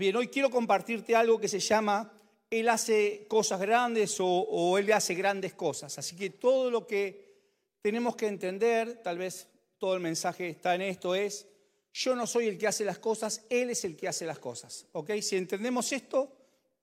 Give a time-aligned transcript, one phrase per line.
[0.00, 2.10] Bien, hoy quiero compartirte algo que se llama
[2.48, 5.98] Él hace cosas grandes o, Él hace grandes cosas.
[5.98, 7.34] Así que todo lo que
[7.82, 11.46] tenemos que entender, tal vez todo el mensaje está en esto, es,
[11.92, 14.86] yo no soy el que hace las cosas, Él es el que hace las cosas.
[14.92, 15.10] ¿Ok?
[15.20, 16.32] Si entendemos esto,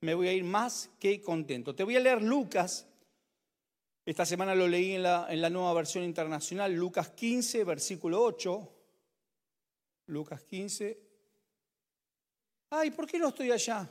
[0.01, 1.73] me voy a ir más que contento.
[1.73, 2.85] Te voy a leer Lucas.
[4.05, 8.73] Esta semana lo leí en la, en la nueva versión internacional, Lucas 15, versículo 8.
[10.05, 11.06] Lucas 15,
[12.69, 13.89] Ay, ¿por qué no estoy allá?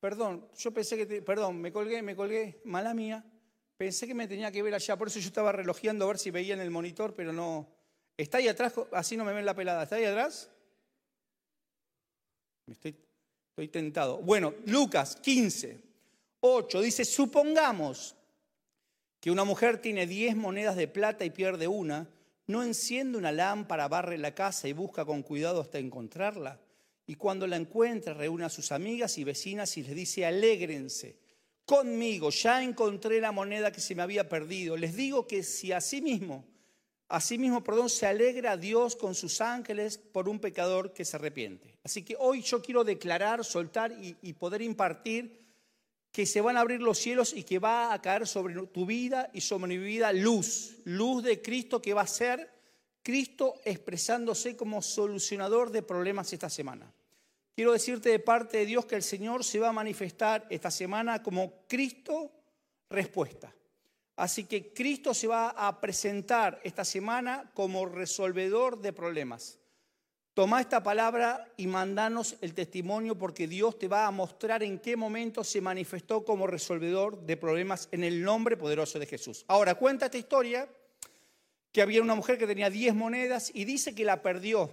[0.00, 3.24] Perdón, yo pensé que, perdón, me colgué, me colgué, mala mía.
[3.76, 6.30] Pensé que me tenía que ver allá, por eso yo estaba relojeando a ver si
[6.30, 7.68] veía en el monitor, pero no.
[8.16, 8.74] ¿Está ahí atrás?
[8.92, 9.82] Así no me ven la pelada.
[9.82, 10.50] ¿Está ahí atrás?
[12.66, 12.96] Estoy,
[13.50, 14.18] estoy tentado.
[14.18, 15.78] Bueno, Lucas 15,
[16.40, 18.16] 8 dice, supongamos
[19.20, 22.08] que una mujer tiene 10 monedas de plata y pierde una,
[22.46, 26.60] no enciende una lámpara, barre la casa y busca con cuidado hasta encontrarla.
[27.06, 31.16] Y cuando la encuentra, reúne a sus amigas y vecinas y les dice, alégrense
[31.66, 34.76] conmigo, ya encontré la moneda que se me había perdido.
[34.76, 36.44] Les digo que si así mismo,
[37.08, 41.76] así mismo, perdón, se alegra Dios con sus ángeles por un pecador que se arrepiente.
[41.82, 45.44] Así que hoy yo quiero declarar, soltar y, y poder impartir
[46.12, 49.28] que se van a abrir los cielos y que va a caer sobre tu vida
[49.34, 52.55] y sobre mi vida luz, luz de Cristo que va a ser
[53.06, 56.92] Cristo expresándose como solucionador de problemas esta semana.
[57.54, 61.22] Quiero decirte de parte de Dios que el Señor se va a manifestar esta semana
[61.22, 62.32] como Cristo
[62.90, 63.54] respuesta.
[64.16, 69.60] Así que Cristo se va a presentar esta semana como resolvedor de problemas.
[70.34, 74.96] Toma esta palabra y mandanos el testimonio porque Dios te va a mostrar en qué
[74.96, 79.44] momento se manifestó como resolvedor de problemas en el nombre poderoso de Jesús.
[79.46, 80.68] Ahora, cuenta esta historia
[81.72, 84.70] que había una mujer que tenía 10 monedas y dice que la perdió,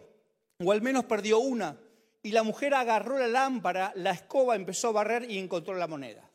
[0.64, 1.80] o al menos perdió una.
[2.22, 6.30] Y la mujer agarró la lámpara, la escoba, empezó a barrer y encontró la moneda.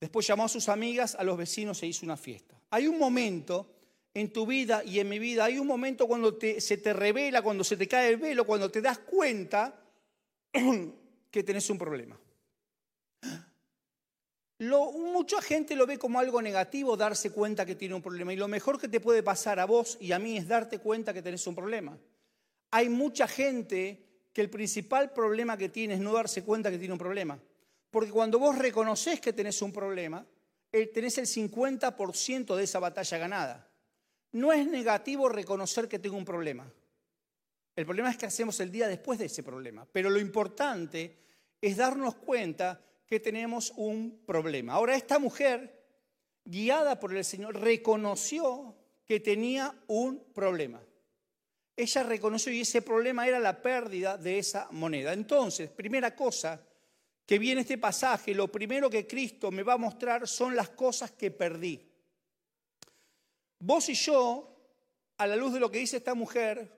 [0.00, 2.60] Después llamó a sus amigas, a los vecinos e hizo una fiesta.
[2.70, 3.70] Hay un momento
[4.14, 7.62] en tu vida y en mi vida, hay un momento cuando se te revela, cuando
[7.62, 9.80] se te cae el velo, cuando te das cuenta
[11.30, 12.18] que tenés un problema
[14.58, 18.48] mucha gente lo ve como algo negativo darse cuenta que tiene un problema y lo
[18.48, 21.46] mejor que te puede pasar a vos y a mí es darte cuenta que tenés
[21.46, 21.96] un problema.
[22.72, 26.92] Hay mucha gente que el principal problema que tiene es no darse cuenta que tiene
[26.92, 27.38] un problema.
[27.90, 30.26] Porque cuando vos reconoces que tenés un problema,
[30.70, 33.70] eh, tenés el 50% de esa batalla ganada.
[34.32, 36.70] No es negativo reconocer que tengo un problema.
[37.74, 39.86] El problema es que hacemos el día después de ese problema.
[39.90, 41.16] Pero lo importante
[41.60, 44.74] es darnos cuenta que tenemos un problema.
[44.74, 45.82] Ahora, esta mujer,
[46.44, 48.76] guiada por el Señor, reconoció
[49.06, 50.82] que tenía un problema.
[51.74, 55.14] Ella reconoció y ese problema era la pérdida de esa moneda.
[55.14, 56.60] Entonces, primera cosa
[57.24, 61.12] que viene este pasaje, lo primero que Cristo me va a mostrar son las cosas
[61.12, 61.80] que perdí.
[63.60, 64.54] Vos y yo,
[65.16, 66.76] a la luz de lo que dice esta mujer,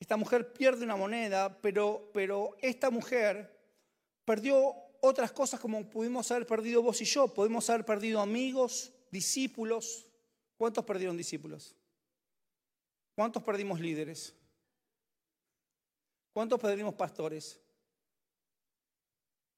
[0.00, 3.54] esta mujer pierde una moneda, pero, pero esta mujer
[4.24, 7.32] perdió otras cosas como pudimos haber perdido vos y yo.
[7.32, 10.06] Podemos haber perdido amigos, discípulos.
[10.56, 11.76] ¿Cuántos perdieron discípulos?
[13.14, 14.34] ¿Cuántos perdimos líderes?
[16.32, 17.58] ¿Cuántos perdimos pastores?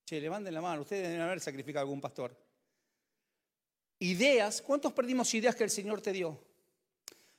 [0.04, 2.34] Che, levanten la mano, ustedes deben haber sacrificado a algún pastor.
[3.98, 6.38] Ideas, ¿cuántos perdimos ideas que el Señor te dio?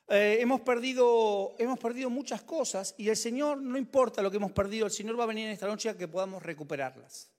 [0.10, 4.52] Eh, hemos, perdido, hemos perdido muchas cosas y el Señor, no importa lo que hemos
[4.52, 7.32] perdido, el Señor va a venir en esta noche a que podamos recuperarlas.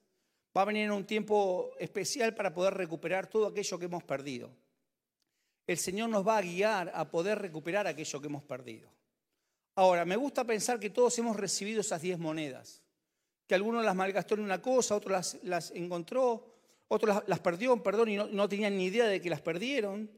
[0.55, 4.51] Va a venir en un tiempo especial para poder recuperar todo aquello que hemos perdido.
[5.65, 8.89] El Señor nos va a guiar a poder recuperar aquello que hemos perdido.
[9.75, 12.81] Ahora, me gusta pensar que todos hemos recibido esas diez monedas,
[13.47, 16.45] que algunos las malgastó en una cosa, otro las, las encontró,
[16.89, 20.11] otros las, perdió, perdón, y no, tenían ni idea de que las perdieron.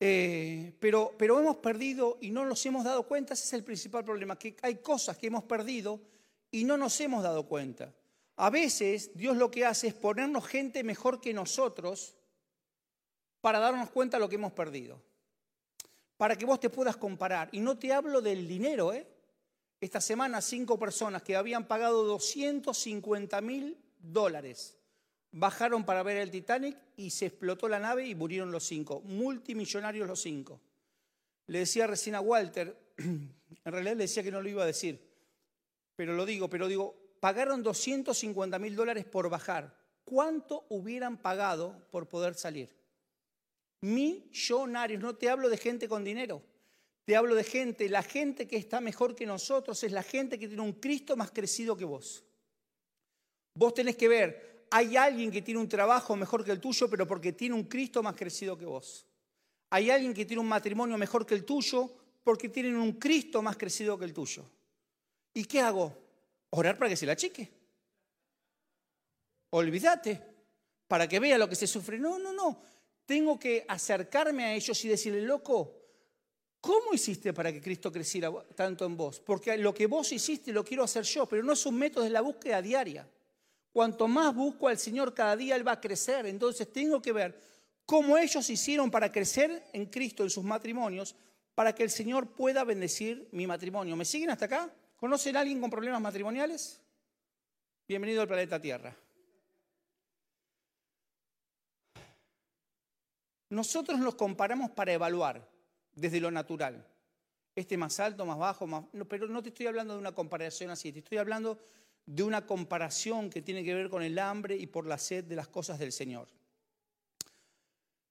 [0.00, 4.38] Eh, pero hemos perdido y no nos hemos dado cuenta, ese es el principal problema,
[4.38, 6.00] que hay cosas que hemos perdido
[6.50, 7.92] y no nos hemos dado cuenta.
[8.40, 12.14] A veces Dios lo que hace es ponernos gente mejor que nosotros
[13.40, 15.02] para darnos cuenta de lo que hemos perdido.
[16.16, 17.48] Para que vos te puedas comparar.
[17.50, 19.06] Y no te hablo del dinero, ¿eh?
[19.80, 24.76] Esta semana cinco personas que habían pagado 250 mil dólares
[25.32, 29.00] bajaron para ver el Titanic y se explotó la nave y murieron los cinco.
[29.00, 30.60] Multimillonarios los cinco.
[31.48, 33.32] Le decía recién a Walter, en
[33.64, 35.00] realidad le decía que no lo iba a decir,
[35.96, 39.76] pero lo digo, pero digo, pagaron 250 mil dólares por bajar.
[40.04, 42.74] ¿Cuánto hubieran pagado por poder salir?
[43.82, 45.00] Millonarios.
[45.00, 46.42] No te hablo de gente con dinero.
[47.04, 50.46] Te hablo de gente, la gente que está mejor que nosotros es la gente que
[50.46, 52.22] tiene un Cristo más crecido que vos.
[53.54, 57.06] Vos tenés que ver, hay alguien que tiene un trabajo mejor que el tuyo, pero
[57.06, 59.06] porque tiene un Cristo más crecido que vos.
[59.70, 61.90] Hay alguien que tiene un matrimonio mejor que el tuyo,
[62.22, 64.44] porque tienen un Cristo más crecido que el tuyo.
[65.32, 65.96] ¿Y qué hago?
[66.50, 67.50] Orar para que se la chique.
[69.50, 70.22] Olvídate,
[70.86, 71.98] para que vea lo que se sufre.
[71.98, 72.62] No, no, no.
[73.06, 75.78] Tengo que acercarme a ellos y decirle, loco,
[76.60, 79.20] ¿Cómo hiciste para que Cristo creciera tanto en vos?
[79.20, 82.10] Porque lo que vos hiciste lo quiero hacer yo, pero no es un método, es
[82.10, 83.08] la búsqueda diaria.
[83.72, 86.26] Cuanto más busco al Señor, cada día Él va a crecer.
[86.26, 87.40] Entonces tengo que ver
[87.86, 91.14] cómo ellos hicieron para crecer en Cristo en sus matrimonios,
[91.54, 93.94] para que el Señor pueda bendecir mi matrimonio.
[93.94, 94.72] ¿Me siguen hasta acá?
[94.98, 96.80] ¿Conocen a alguien con problemas matrimoniales?
[97.86, 98.96] Bienvenido al planeta Tierra.
[103.50, 105.48] Nosotros nos comparamos para evaluar
[105.92, 106.84] desde lo natural.
[107.54, 108.86] Este más alto, más bajo, más...
[109.08, 111.60] pero no te estoy hablando de una comparación así, te estoy hablando
[112.04, 115.36] de una comparación que tiene que ver con el hambre y por la sed de
[115.36, 116.26] las cosas del Señor.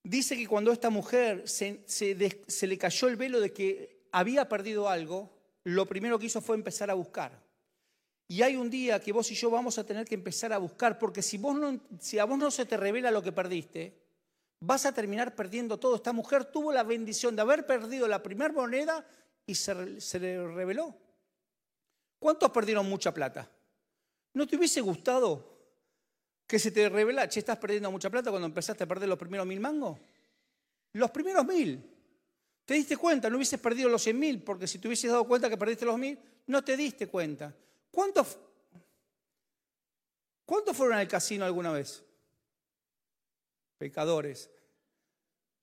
[0.04, 5.37] Dice que cuando esta mujer se le cayó el velo de que había perdido algo,
[5.68, 7.44] lo primero que hizo fue empezar a buscar.
[8.30, 10.98] Y hay un día que vos y yo vamos a tener que empezar a buscar,
[10.98, 13.94] porque si, a vos no se te revela lo que perdiste,
[14.62, 15.96] vas a terminar perdiendo todo.
[15.96, 19.06] Esta mujer tuvo la bendición de haber perdido la primera moneda
[19.46, 19.76] y se,
[20.20, 20.96] le reveló.
[22.18, 23.52] ¿Cuántos perdieron mucha plata?
[24.34, 25.54] ¿No te hubiese gustado
[26.48, 29.46] que se te revela, che, estás perdiendo mucha plata cuando empezaste a perder los primeros
[29.46, 30.00] mil mangos?
[30.94, 31.97] Los primeros mil.
[32.68, 33.32] ¿Te diste cuenta?
[33.32, 35.98] No hubieses perdido los cien mil, porque si te hubieses dado cuenta que perdiste los
[35.98, 37.56] mil, no te diste cuenta.
[37.90, 38.38] ¿Cuántos,
[40.46, 42.04] ¿Cuántos fueron al casino alguna vez?
[43.78, 44.50] pecadores.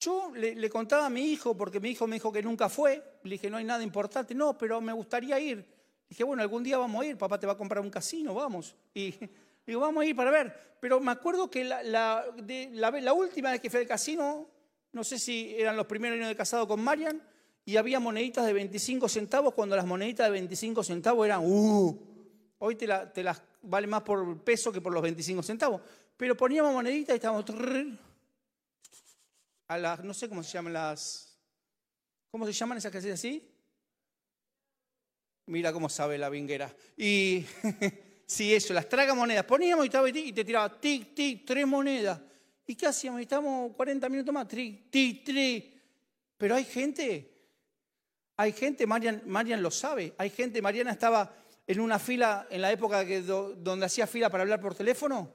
[0.00, 3.30] Yo le, contaba a mi hijo, porque mi hijo me dijo que nunca fue, le
[3.32, 5.64] dije, no hay nada importante, no, pero me gustaría ir.
[6.08, 8.74] Dije, bueno, algún día vamos a ir, papá te va a comprar un casino, vamos.
[8.92, 9.14] Y
[9.66, 10.76] digo, vamos a ir para ver.
[10.80, 14.48] Pero me acuerdo que la, la, última vez que fui al casino,
[14.94, 17.22] no sé si eran los primeros años de casado con Marian,
[17.66, 21.98] y había moneditas de 25 centavos, cuando las moneditas de 25 centavos eran, uh,
[22.58, 25.80] hoy te, te las vale más por peso que por los 25 centavos.
[26.16, 27.44] Pero poníamos moneditas y estábamos
[29.66, 31.38] a las, no sé cómo se llaman las,
[32.30, 33.50] ¿cómo se llaman esas que así?
[35.46, 36.74] Mira cómo sabe la vinguera.
[36.96, 37.44] Y
[38.26, 39.44] sí, eso, las traga monedas.
[39.44, 42.20] Poníamos y, estaba, y te tiraba tic, tic, tres monedas.
[42.66, 43.20] ¿Y qué hacíamos?
[43.20, 45.74] Y estábamos 40 minutos más, tic, tic, tic.
[46.36, 47.34] Pero hay gente,
[48.36, 51.34] hay gente, Marian, lo sabe, hay gente, Mariana estaba
[51.66, 55.32] en una fila en la época que, donde hacía fila para hablar por teléfono.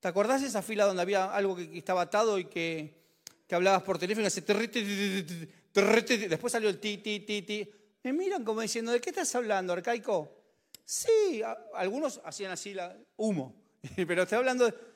[0.00, 3.02] ¿Te acordás de esa fila donde había algo que, estaba atado y que,
[3.50, 4.28] hablabas por teléfono?
[5.72, 7.70] Después salió el ti, ti, ti, ti.
[8.02, 10.30] Me miran como diciendo, ¿de qué estás hablando, arcaico?
[10.84, 11.40] Sí,
[11.74, 13.54] algunos hacían así la, humo.
[13.96, 14.93] Pero estoy hablando de...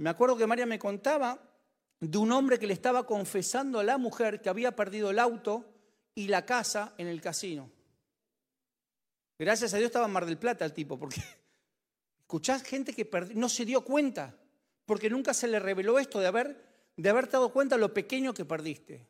[0.00, 1.38] Me acuerdo que María me contaba
[2.00, 5.66] de un hombre que le estaba confesando a la mujer que había perdido el auto
[6.14, 7.70] y la casa en el casino.
[9.38, 11.22] Gracias a Dios estaba en Mar del Plata el tipo, porque
[12.20, 14.34] escuchás gente que no se dio cuenta,
[14.86, 18.46] porque nunca se le reveló esto de haber, de haber dado cuenta lo pequeño que
[18.46, 19.06] perdiste.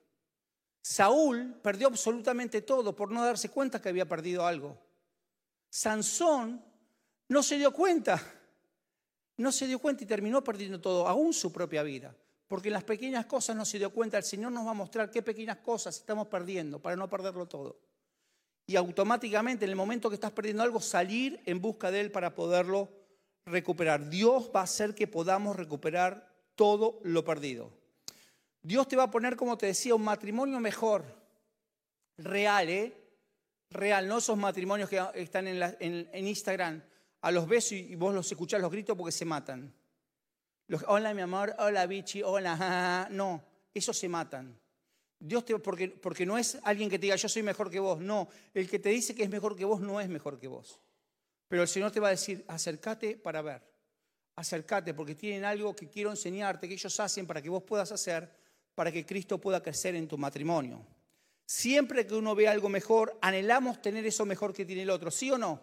[0.82, 4.76] Saúl perdió absolutamente todo por no darse cuenta que había perdido algo.
[5.68, 6.64] Sansón
[7.28, 8.39] no se dio cuenta,
[9.40, 12.14] no se dio cuenta y terminó perdiendo todo, aún su propia vida.
[12.46, 15.10] Porque en las pequeñas cosas no se dio cuenta, el Señor nos va a mostrar
[15.10, 17.78] qué pequeñas cosas estamos perdiendo para no perderlo todo
[18.70, 22.36] y automáticamente en el momento que estás perdiendo algo, salir en busca de Él para
[22.36, 22.88] poderlo
[23.44, 24.08] recuperar.
[24.08, 27.72] Dios va a hacer que podamos recuperar todo lo perdido.
[28.62, 31.04] Dios te va a poner, como te decía, un matrimonio mejor,
[32.16, 32.96] real, ¿eh?
[33.70, 36.80] Real, no esos matrimonios que están en, Instagram
[37.22, 39.72] a los besos y, vos los escuchás los gritos porque se matan.
[40.86, 43.42] hola mi amor, hola bichi, hola, no,
[43.74, 44.58] esos se matan.
[45.18, 48.00] Dios te, porque, porque no es alguien que te diga yo soy mejor que vos,
[48.00, 50.80] no, el que te dice que es mejor que vos no es mejor que vos.
[51.46, 53.62] Pero el Señor te va a decir, acércate para ver,
[54.36, 58.30] acércate porque tienen algo que quiero enseñarte, que ellos hacen para que vos puedas hacer,
[58.74, 60.86] para que Cristo pueda crecer en tu matrimonio.
[61.44, 65.30] Siempre que uno ve algo mejor, anhelamos tener eso mejor que tiene el otro, ¿sí
[65.30, 65.60] o no?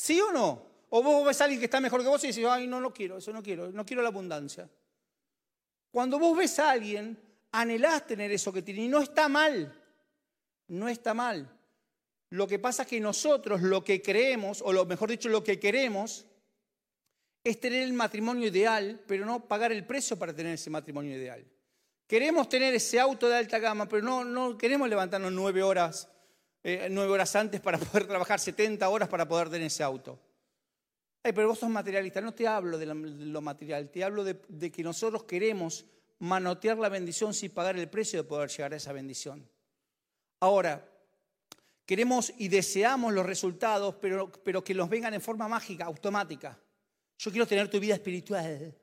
[0.00, 0.66] ¿Sí o no?
[0.88, 2.90] O vos ves a alguien que está mejor que vos y dices, ay, no, no
[2.90, 4.66] quiero, eso no quiero, no quiero la abundancia.
[5.90, 7.20] Cuando vos ves a alguien
[7.52, 9.78] anhelás tener eso que tiene y no está mal,
[10.68, 11.54] no está mal.
[12.30, 15.60] Lo que pasa es que nosotros lo que creemos, o lo mejor dicho, lo que
[15.60, 16.24] queremos,
[17.44, 21.44] es tener el matrimonio ideal, pero no pagar el precio para tener ese matrimonio ideal.
[22.06, 26.08] Queremos tener ese auto de alta gama, pero no, no queremos levantarnos nueve horas,
[26.62, 30.18] eh, nueve horas antes para poder trabajar 70 horas para poder tener ese auto.
[31.22, 32.20] Ay, pero vos sos materialista.
[32.20, 35.84] No te hablo de lo material, te hablo de, que nosotros queremos
[36.18, 39.46] manotear la bendición sin pagar el precio de poder llegar a esa bendición.
[40.40, 40.86] Ahora,
[41.84, 46.58] queremos y deseamos los resultados, pero, pero que los vengan en forma mágica, automática.
[47.18, 48.74] Yo quiero tener tu vida espiritual.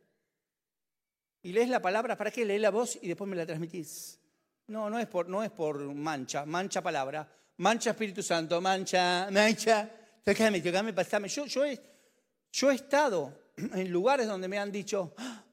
[1.41, 2.45] Y lees la palabra, ¿para qué?
[2.45, 4.19] Lees la voz y después me la transmitís.
[4.67, 9.89] No, no es por, no es por mancha, mancha palabra, mancha Espíritu Santo, mancha, mancha,
[10.23, 11.27] tocame, tocame, pasame.
[11.27, 15.43] Yo, he, estado en lugares donde me han dicho, ah,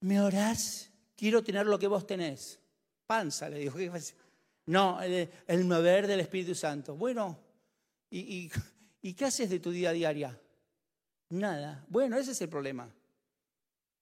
[0.00, 0.90] ¿me orás?
[1.16, 2.58] Quiero tener lo que vos tenés.
[3.06, 3.74] Panza, le digo.
[4.66, 6.96] No, el, mover del Espíritu Santo.
[6.96, 7.38] Bueno,
[8.08, 8.50] ¿y,
[9.02, 10.40] ¿y qué haces de tu día a día?
[11.28, 11.84] Nada.
[11.86, 12.88] Bueno, ese es el problema.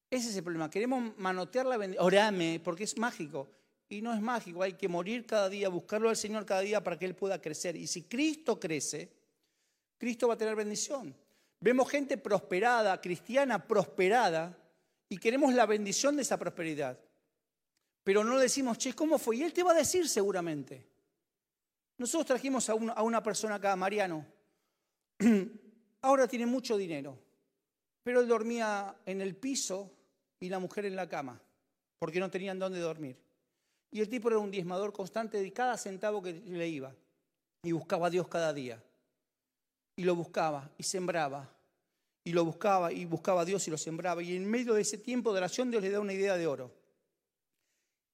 [0.08, 0.70] Ese es el problema.
[0.70, 2.06] Queremos manotear la bendición.
[2.06, 3.48] Orame, porque es mágico.
[3.92, 4.62] Y no es mágico.
[4.62, 7.76] Hay que morir cada día, buscarlo al Señor cada día para que Él pueda crecer.
[7.76, 9.12] Y si Cristo crece,
[9.98, 11.14] Cristo va a tener bendición.
[11.60, 14.58] Vemos gente prosperada, cristiana prosperada,
[15.10, 16.98] y queremos la bendición de esa prosperidad.
[18.02, 19.36] Pero no decimos, che, ¿cómo fue?
[19.36, 20.86] Y Él te va a decir seguramente.
[21.98, 24.24] Nosotros trajimos a una, a una persona acá, Mariano.
[26.00, 27.18] Ahora tiene mucho dinero,
[28.02, 29.92] pero él dormía en el piso
[30.40, 31.40] y la mujer en la cama,
[31.98, 33.16] porque no tenían dónde dormir.
[33.92, 36.94] Y el tipo era un diezmador constante de cada centavo que le iba.
[37.62, 38.82] Y buscaba a Dios cada día.
[39.96, 41.48] Y lo buscaba y sembraba.
[42.24, 44.22] Y lo buscaba y buscaba a Dios y lo sembraba.
[44.22, 46.72] Y en medio de ese tiempo de oración Dios le da una idea de oro.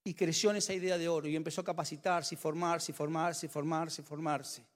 [0.04, 3.46] Y creció en esa idea de oro y empezó a capacitarse y formarse y formarse
[3.46, 4.66] y formarse y formarse.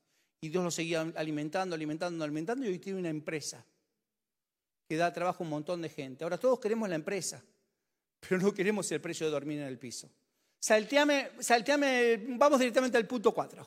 [0.40, 3.64] Y Dios lo seguía alimentando, alimentando, alimentando y hoy tiene una empresa
[4.88, 6.23] que da trabajo a un montón de gente.
[6.23, 7.42] Ahora todos queremos la empresa,
[8.21, 10.09] pero no queremos el precio de dormir en el piso.
[10.62, 13.66] Salteame, salteame, vamos directamente al punto 4.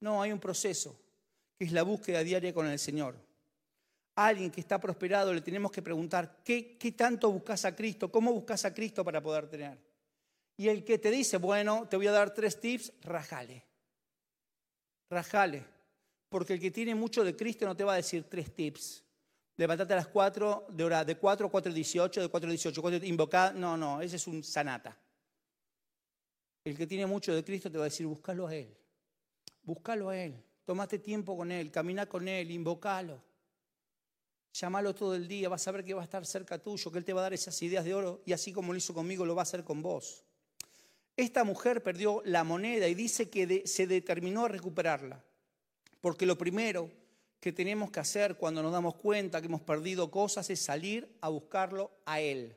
[0.00, 0.98] No, hay un proceso,
[1.56, 3.14] que es la búsqueda diaria con el Señor.
[4.16, 8.10] Alguien que está prosperado le tenemos que preguntar, ¿qué, ¿qué tanto buscas a Cristo?
[8.10, 9.78] ¿Cómo buscas a Cristo para poder tener?
[10.56, 13.64] Y el que te dice, bueno, te voy a dar tres tips, rajale.
[15.08, 15.64] Rajale
[16.30, 19.02] porque el que tiene mucho de Cristo no te va a decir tres tips.
[19.56, 22.80] Levantate a las 4 de hora, de 4 a 4 18, de 4 a 18,
[22.80, 23.54] 4 invocar.
[23.54, 24.96] No, no, ese es un sanata.
[26.64, 28.76] El que tiene mucho de Cristo te va a decir, búscalo a Él.
[29.62, 30.42] Búscalo a Él.
[30.64, 33.22] Tomate tiempo con Él, camina con Él, invocalo.
[34.52, 37.04] Llámalo todo el día, vas a ver que va a estar cerca tuyo, que Él
[37.04, 39.34] te va a dar esas ideas de oro y así como lo hizo conmigo, lo
[39.34, 40.24] va a hacer con vos.
[41.16, 45.22] Esta mujer perdió la moneda y dice que se determinó a recuperarla.
[46.00, 46.90] Porque lo primero
[47.40, 51.28] que tenemos que hacer cuando nos damos cuenta que hemos perdido cosas es salir a
[51.28, 52.56] buscarlo a Él.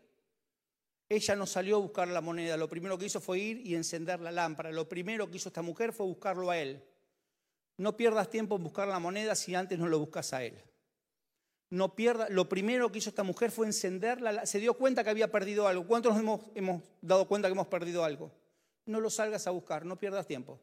[1.14, 4.20] Ella no salió a buscar la moneda, lo primero que hizo fue ir y encender
[4.20, 4.72] la lámpara.
[4.72, 6.84] Lo primero que hizo esta mujer fue buscarlo a Él.
[7.78, 10.60] No pierdas tiempo en buscar la moneda si antes no lo buscas a Él.
[11.70, 15.32] No pierda, lo primero que hizo esta mujer fue encenderla, se dio cuenta que había
[15.32, 15.86] perdido algo.
[15.86, 18.32] ¿Cuántos nos hemos, dado cuenta que hemos perdido algo?
[18.86, 20.60] No lo salgas a buscar, no pierdas tiempo.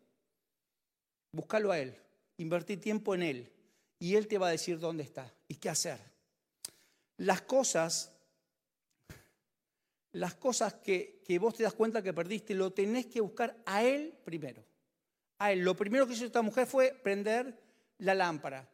[1.33, 1.97] Búscalo a Él
[2.39, 3.53] invertir tiempo en Él
[3.99, 5.99] y Él te va a decir dónde está y qué hacer.
[7.19, 8.13] Las cosas,
[10.13, 13.83] las cosas que, que vos te das cuenta que perdiste, lo tenés que buscar a
[13.85, 14.65] Él primero.
[15.39, 15.61] A Él.
[15.61, 17.59] Lo primero que hizo esta mujer fue prender
[17.99, 18.69] la lámpara.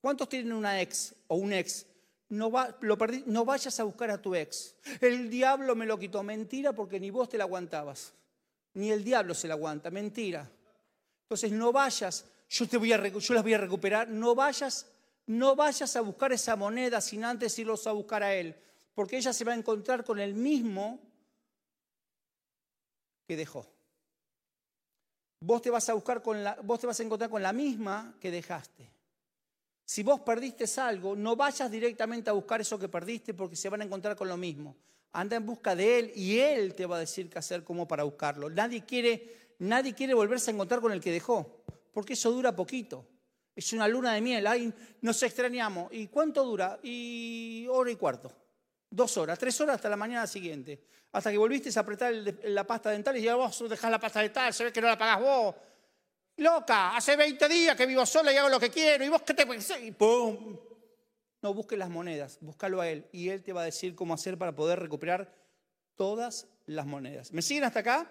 [0.00, 1.86] ¿Cuántos tienen una ex o un ex?
[2.30, 4.76] No, va, lo perdí, no vayas a buscar a tu ex.
[5.00, 6.22] El diablo me lo quitó.
[6.22, 8.12] Mentira porque ni vos te la aguantabas.
[8.74, 9.90] Ni el diablo se la aguanta.
[9.90, 10.48] Mentira.
[11.24, 14.08] Entonces no vayas yo, te voy a, yo las voy a recuperar.
[14.08, 14.86] No vayas,
[15.26, 18.56] no vayas a buscar esa moneda sin antes irlos a buscar a Él,
[18.94, 21.00] porque ella se va a encontrar con el mismo
[23.26, 23.66] que dejó.
[25.40, 28.14] Vos te vas a buscar con la, vos te vas a encontrar con la misma
[28.20, 28.90] que dejaste.
[29.84, 33.80] Si vos perdiste algo, no vayas directamente a buscar eso que perdiste porque se van
[33.80, 34.76] a encontrar con lo mismo.
[35.12, 38.04] Anda en busca de Él y Él te va a decir qué hacer, cómo para
[38.04, 38.50] buscarlo.
[38.50, 41.60] Nadie quiere, nadie quiere volverse a encontrar con el que dejó
[41.92, 43.06] porque eso dura poquito.
[43.54, 45.92] Es una luna de miel, ahí nos extrañamos.
[45.92, 46.78] ¿Y cuánto dura?
[46.82, 48.32] Y hora y cuarto.
[48.90, 50.82] Dos horas, tres horas hasta la mañana siguiente.
[51.12, 54.52] Hasta que volviste a apretar la pasta dental y ya vos dejás la pasta dental,
[54.52, 55.54] se ve que no la pagás vos.
[56.36, 59.04] Loca, hace 20 días que vivo sola y hago lo que quiero.
[59.04, 59.46] ¿Y vos qué te
[59.82, 60.58] Y ¡pum!
[61.42, 63.06] No busques las monedas, búscalo a él.
[63.12, 65.32] Y él te va a decir cómo hacer para poder recuperar
[65.96, 67.32] todas las monedas.
[67.32, 68.10] ¿Me siguen hasta acá?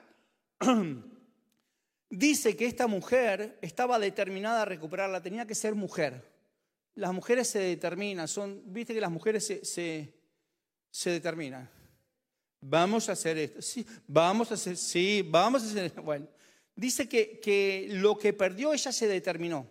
[2.10, 6.28] dice que esta mujer estaba determinada a recuperarla, tenía que ser mujer.
[6.96, 10.14] Las mujeres se determinan, son, viste que las mujeres se,
[11.10, 11.70] determinan.
[12.62, 16.02] Vamos a hacer esto, sí, vamos a hacer, sí, vamos a hacer esto.
[16.02, 16.28] Bueno,
[16.76, 19.68] dice que, que lo que perdió ella se determinó.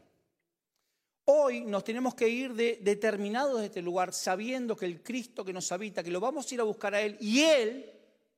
[1.24, 5.52] Hoy nos tenemos que ir de, determinados de este lugar, sabiendo que el Cristo que
[5.52, 7.92] nos habita, que lo vamos a ir a buscar a Él y Él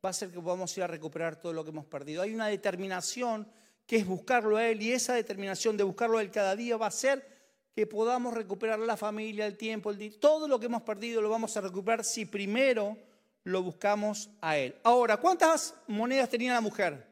[0.05, 2.23] va a hacer que podamos ir a recuperar todo lo que hemos perdido.
[2.23, 3.47] Hay una determinación
[3.87, 6.87] que es buscarlo a Él y esa determinación de buscarlo a Él cada día va
[6.87, 7.40] a hacer
[7.75, 11.57] que podamos recuperar la familia, el tiempo, el todo lo que hemos perdido lo vamos
[11.57, 12.97] a recuperar si primero
[13.45, 14.77] lo buscamos a Él.
[14.83, 17.07] Ahora, ¿cuántas monedas tenía la mujer?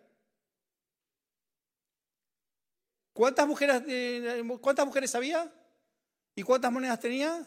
[3.12, 5.52] ¿Cuántas mujeres, eh, ¿cuántas mujeres había?
[6.36, 7.44] ¿Y cuántas monedas tenía?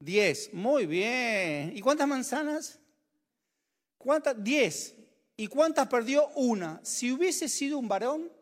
[0.00, 0.52] Diez.
[0.52, 1.76] Muy bien.
[1.76, 2.80] ¿Y cuántas manzanas?
[3.96, 4.42] ¿Cuántas?
[4.42, 4.96] Diez.
[5.36, 6.28] ¿Y cuántas perdió?
[6.34, 6.80] Una.
[6.82, 8.32] Si hubiese sido un varón,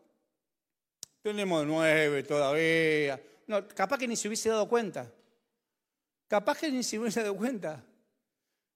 [1.27, 3.21] tenemos nueve todavía.
[3.47, 5.11] No, capaz que ni se hubiese dado cuenta.
[6.27, 7.83] Capaz que ni se hubiese dado cuenta.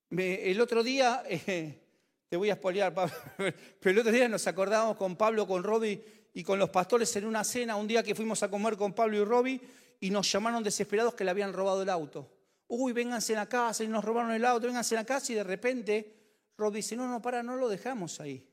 [0.09, 1.79] el otro día, eh,
[2.27, 2.93] te voy a espolear,
[3.37, 6.03] pero el otro día nos acordamos con Pablo, con Robbie
[6.33, 9.17] y con los pastores en una cena, un día que fuimos a comer con Pablo
[9.17, 9.61] y Robbie,
[10.01, 12.29] y nos llamaron desesperados que le habían robado el auto.
[12.67, 15.35] Uy, vénganse en la casa y nos robaron el auto, vénganse en la casa y
[15.35, 16.15] de repente
[16.57, 18.45] Rob dice, no, no, para, no lo dejamos ahí.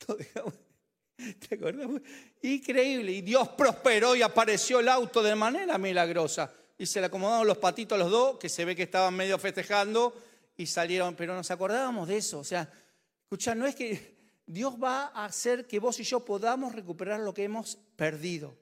[0.08, 0.69] Lo dejamos.
[2.42, 3.12] Increíble.
[3.12, 6.52] Y Dios prosperó y apareció el auto de manera milagrosa.
[6.78, 9.38] Y se le acomodaron los patitos a los dos, que se ve que estaban medio
[9.38, 10.14] festejando,
[10.56, 11.14] y salieron.
[11.14, 12.38] Pero nos acordábamos de eso.
[12.38, 12.70] O sea,
[13.22, 17.34] escucha, no es que Dios va a hacer que vos y yo podamos recuperar lo
[17.34, 18.56] que hemos perdido.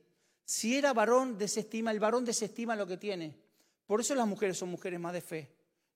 [0.44, 3.34] Si era varón, desestima, el varón desestima lo que tiene.
[3.86, 5.50] Por eso las mujeres son mujeres más de fe.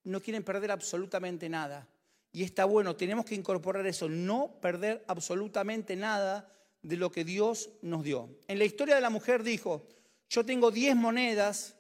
[0.05, 1.87] No quieren perder absolutamente nada.
[2.33, 6.51] Y está bueno, tenemos que incorporar eso, no perder absolutamente nada
[6.83, 8.29] de lo que Dios nos dio.
[8.49, 9.87] En la historia de la mujer dijo,
[10.29, 11.77] yo tengo 10 monedas,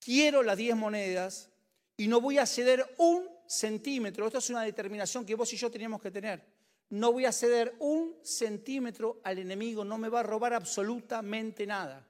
[0.00, 1.50] quiero las 10 monedas
[1.96, 4.26] y no voy a ceder un centímetro.
[4.26, 6.44] Esto es una determinación que vos y yo tenemos que tener
[6.92, 12.06] no voy a ceder un centímetro al enemigo, no me va a robar absolutamente nada.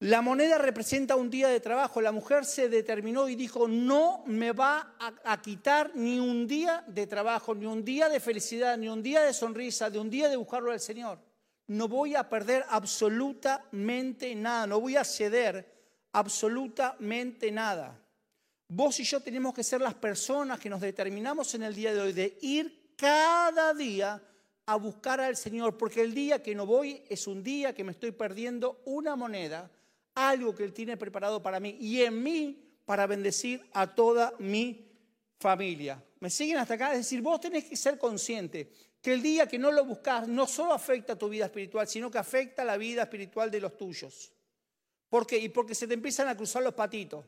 [0.00, 2.02] La moneda representa un día de trabajo.
[2.02, 7.06] La mujer se determinó y dijo, no me va a, quitar ni un día de
[7.06, 10.36] trabajo, ni un día de felicidad, ni un día de sonrisa, de un día de
[10.36, 11.18] buscarlo al Señor.
[11.68, 15.66] No voy a perder absolutamente nada, no voy a ceder
[16.12, 17.98] absolutamente nada.
[18.68, 22.00] Vos y yo tenemos que ser las personas que nos determinamos en el día de
[22.00, 24.22] hoy de ir cada día
[24.66, 27.92] a buscar al Señor, porque el día que no voy es un día que me
[27.92, 29.70] estoy perdiendo una moneda,
[30.16, 34.90] algo que Él tiene preparado para mí y en mí para bendecir a toda mi
[35.38, 36.02] familia.
[36.20, 36.92] ¿Me siguen hasta acá?
[36.92, 40.46] Es decir, vos tenés que ser consciente que el día que no lo buscas no
[40.46, 43.76] solo afecta a tu vida espiritual, sino que afecta a la vida espiritual de los
[43.76, 44.32] tuyos.
[45.08, 45.38] ¿Por qué?
[45.38, 47.24] Y porque se te empiezan a cruzar los patitos.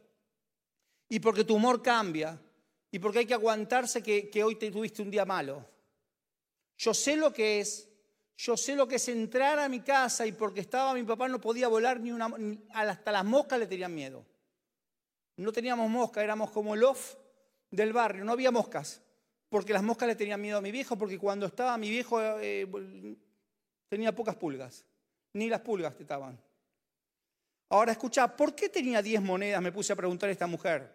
[1.09, 2.41] Y porque tu humor cambia
[2.91, 5.65] y porque hay que aguantarse que, hoy te tuviste un día malo.
[6.77, 7.88] Yo sé lo que es,
[8.39, 11.41] yo sé lo que es entrar a mi casa y porque estaba mi papá no
[11.41, 12.31] podía volar ni una,
[12.73, 14.25] hasta las moscas le tenían miedo.
[15.37, 17.17] No teníamos moscas, éramos como el off
[17.69, 19.03] del barrio, no había moscas,
[19.49, 22.67] porque las moscas le tenían miedo a mi viejo, porque cuando estaba mi viejo eh,
[23.89, 24.85] tenía pocas pulgas,
[25.33, 26.41] ni las pulgas te estaban.
[27.71, 29.61] Ahora escucha, ¿por qué tenía 10 monedas?
[29.61, 30.95] Me puse a preguntar a esta mujer.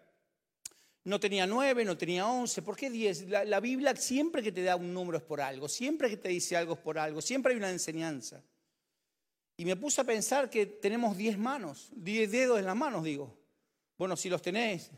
[1.06, 2.62] No tenía nueve, no tenía once.
[2.62, 3.28] ¿Por qué diez?
[3.28, 6.56] La, Biblia siempre que te da un número es por algo, siempre que te dice
[6.56, 8.42] algo es por algo, siempre hay una enseñanza.
[9.58, 13.38] Y me puse a pensar que tenemos diez manos, diez dedos en las manos, digo.
[13.98, 14.92] Bueno, si los tenés,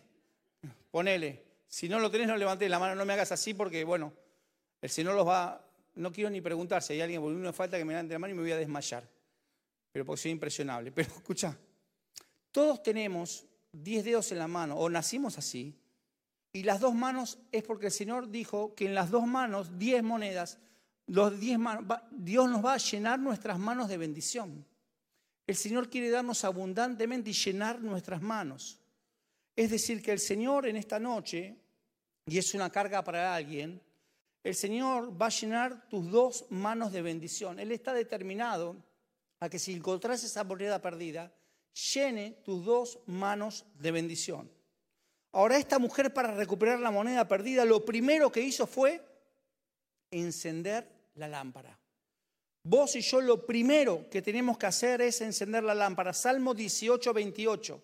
[0.91, 1.43] ponele.
[1.67, 4.13] Si no lo tenés, no levantes la mano, no me hagas así porque, bueno,
[4.81, 5.61] el Señor los va...
[5.95, 8.33] No quiero ni preguntar si hay alguien, porque no falta que me levante la mano
[8.33, 9.09] y me voy a desmayar.
[9.91, 10.91] Pero porque soy impresionable.
[10.91, 11.57] Pero escucha,
[12.51, 15.75] todos tenemos diez dedos en la mano, o nacimos así,
[16.55, 20.01] y las dos manos es porque el Señor dijo que en las dos manos, diez
[20.01, 20.57] monedas,
[21.05, 21.59] los diez
[22.11, 24.65] Dios nos va a llenar nuestras manos de bendición.
[25.45, 28.79] El Señor quiere darnos abundantemente y llenar nuestras manos.
[29.53, 31.57] Es decir, que el Señor en esta noche,
[32.25, 33.81] y es una carga para alguien,
[34.41, 37.59] el Señor va a llenar tus dos manos de bendición.
[37.59, 38.77] Él está determinado
[39.41, 41.33] a que si encontrás esa moneda perdida,
[41.93, 44.54] llene tus dos manos de bendición.
[45.35, 49.01] Ahora esta mujer para recuperar la moneda perdida, lo primero que hizo fue
[50.09, 51.77] encender la lámpara.
[52.63, 56.13] Vos y yo lo primero que tenemos que hacer es encender la lámpara.
[56.13, 57.83] Salmo 18, 28.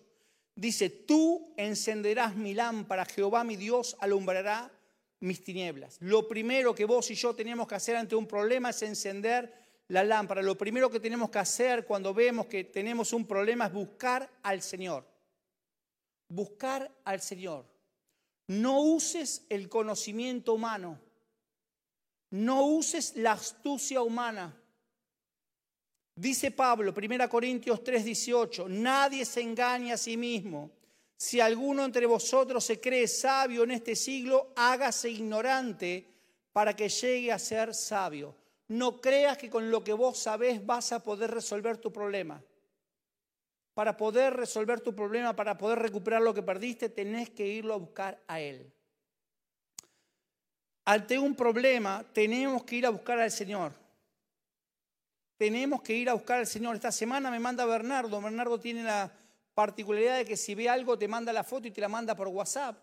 [0.54, 4.72] Dice, tú encenderás mi lámpara, Jehová mi Dios alumbrará
[5.20, 5.98] mis tinieblas.
[6.00, 9.52] Lo primero que vos y yo tenemos que hacer ante un problema es encender
[9.88, 10.40] la lámpara.
[10.40, 14.62] Lo primero que tenemos que hacer cuando vemos que tenemos un problema es buscar al
[14.62, 15.11] Señor
[16.32, 17.66] buscar al Señor.
[18.46, 20.98] No uses el conocimiento humano.
[22.30, 24.58] No uses la astucia humana.
[26.14, 30.70] Dice Pablo, 1 Corintios 3:18, nadie se engaña a sí mismo.
[31.16, 36.06] Si alguno entre vosotros se cree sabio en este siglo, hágase ignorante
[36.52, 38.34] para que llegue a ser sabio.
[38.68, 42.42] No creas que con lo que vos sabés vas a poder resolver tu problema.
[43.74, 47.78] Para poder resolver tu problema, para poder recuperar lo que perdiste, tenés que irlo a
[47.78, 48.72] buscar a Él.
[50.84, 53.72] Ante un problema, tenemos que ir a buscar al Señor.
[55.36, 56.74] Tenemos que ir a buscar al Señor.
[56.74, 58.20] Esta semana me manda Bernardo.
[58.20, 59.10] Bernardo tiene la
[59.54, 62.28] particularidad de que si ve algo te manda la foto y te la manda por
[62.28, 62.76] WhatsApp.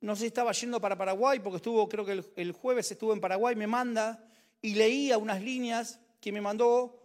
[0.00, 3.20] No sé si estaba yendo para Paraguay, porque estuvo, creo que el, jueves estuvo en
[3.20, 4.24] Paraguay, me manda
[4.62, 6.97] y leía unas líneas que me mandó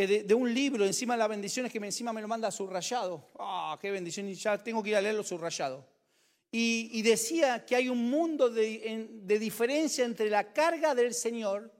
[0.00, 3.30] eh, de, un libro encima de las bendiciones que me, encima me lo manda subrayado.
[3.36, 5.84] Ah, qué bendición, y ya tengo que ir a leerlo subrayado.
[6.52, 11.72] Y, decía que hay un mundo de, de diferencia entre la carga del Señor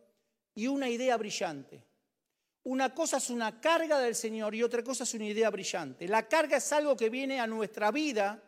[0.57, 1.85] y una idea brillante.
[2.65, 6.09] Una cosa es una carga del Señor y otra cosa es una idea brillante.
[6.09, 8.43] La carga es algo que viene a nuestra vida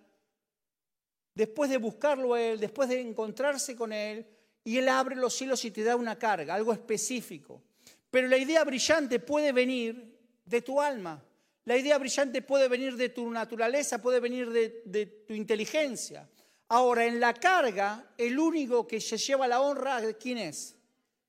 [1.33, 4.27] después de buscarlo a Él, después de encontrarse con Él,
[4.65, 7.63] y Él abre los cielos y te da una carga, algo específico.
[8.11, 11.25] Pero la idea brillante puede venir de tu alma,
[11.65, 16.29] la idea brillante puede venir de tu naturaleza, puede venir de, tu inteligencia.
[16.69, 20.77] Ahora, en la carga, el único que se lleva la honra, ¿quién es?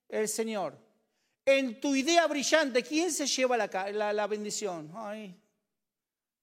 [0.08, 0.78] El Señor.
[1.46, 4.92] En tu idea brillante, ¿quién se lleva la, la bendición?
[4.96, 5.36] Ay,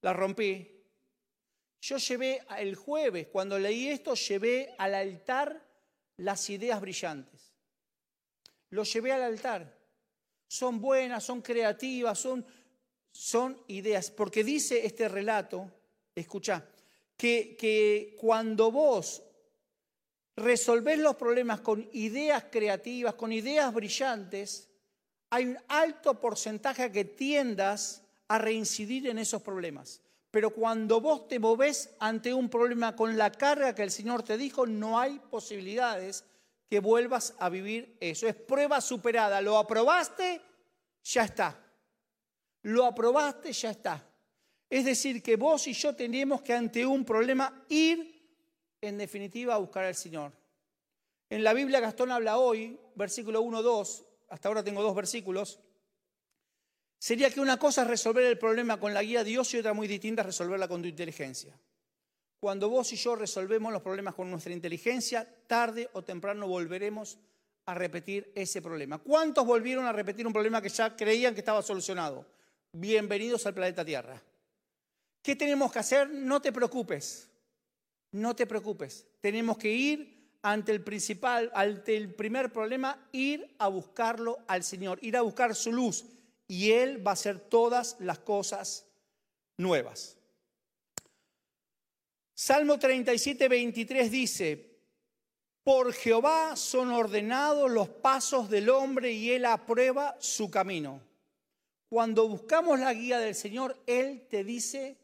[0.03, 0.74] la rompí.
[1.81, 5.64] Yo llevé el jueves, cuando leí esto, llevé al altar
[6.18, 7.55] las ideas brillantes.
[8.70, 9.77] Lo llevé al altar.
[10.48, 12.44] Son buenas, son creativas, son,
[13.12, 14.11] son ideas.
[14.11, 15.70] Porque dice este relato,
[16.14, 16.66] escucha,
[17.16, 19.22] que, que cuando vos
[20.37, 24.68] resolvés los problemas con ideas creativas, con ideas brillantes,
[25.30, 30.00] hay un alto porcentaje que tiendas a reincidir en esos problemas.
[30.30, 34.37] Pero cuando vos te movés ante un problema con la carga que el Señor te
[34.37, 36.24] dijo, no hay posibilidades
[36.68, 38.28] que vuelvas a vivir eso.
[38.28, 39.40] Es prueba superada.
[39.40, 40.40] Lo aprobaste,
[41.02, 41.59] ya está.
[42.62, 44.04] Lo aprobaste, ya está.
[44.68, 48.14] Es decir, que vos y yo tenemos que ante un problema ir,
[48.81, 50.33] en definitiva, a buscar al Señor.
[51.31, 55.61] En la Biblia Gastón habla hoy, versículo 1, 2, hasta ahora tengo dos versículos,
[56.98, 59.72] sería que una cosa es resolver el problema con la guía de Dios y otra
[59.72, 61.59] muy distinta es resolverla con tu inteligencia.
[62.40, 67.18] Cuando vos y yo resolvemos los problemas con nuestra inteligencia, tarde o temprano volveremos
[67.66, 68.98] a repetir ese problema.
[68.98, 72.24] ¿Cuántos volvieron a repetir un problema que ya creían que estaba solucionado?
[72.72, 74.22] Bienvenidos al planeta Tierra.
[75.20, 76.09] ¿Qué tenemos que hacer?
[76.11, 77.29] No te preocupes.
[78.12, 79.07] No te preocupes.
[79.20, 84.98] Tenemos que ir ante el principal, ante el primer problema, ir a buscarlo al Señor,
[85.03, 86.05] ir a buscar su luz,
[86.46, 88.87] y Él va a hacer todas las cosas
[89.57, 90.17] nuevas.
[92.40, 94.79] Salmo 37, 23 dice,
[95.64, 101.03] por Jehová son ordenados los pasos del hombre y Él aprueba su camino.
[101.88, 104.96] Cuando buscamos la guía del Señor, Él te dice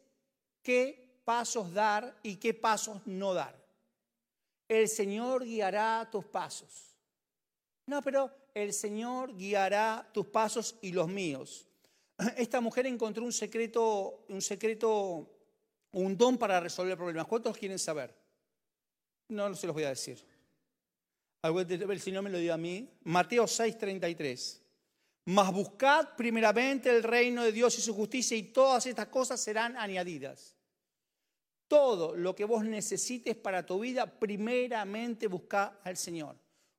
[0.61, 3.61] qué pasos dar y qué pasos no dar.
[4.69, 6.95] El Señor guiará tus pasos.
[7.85, 11.67] No, pero el Señor guiará tus pasos y los míos.
[12.37, 15.34] Esta mujer encontró un secreto, un secreto,
[15.95, 17.27] un don para resolver problemas.
[17.27, 18.13] ¿Cuántos quieren saber?
[19.29, 20.23] No, se los voy a decir.
[21.41, 22.89] El Señor me lo dio a mí.
[23.03, 24.61] Mateo 6:33.
[25.25, 29.75] Mas buscad primeramente el reino de Dios y su justicia y todas estas cosas serán
[29.77, 30.55] añadidas.
[31.67, 36.35] Todo lo que vos necesites para tu vida, primeramente busca al Señor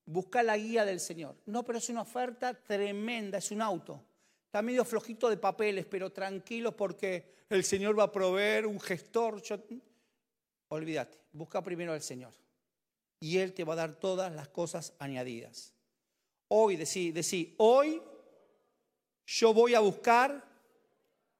[0.06, 1.36] busca la guía del Señor.
[1.46, 4.02] No, pero es una oferta tremenda, es un auto.
[4.46, 9.42] Está medio flojito de papeles, pero tranquilo porque el Señor va a proveer un gestor.
[10.68, 12.32] Olvídate, busca primero al Señor.
[13.20, 15.72] Y Él te va a dar todas las cosas añadidas.
[16.48, 18.02] Hoy, decí, decí, hoy
[19.26, 20.44] yo voy a buscar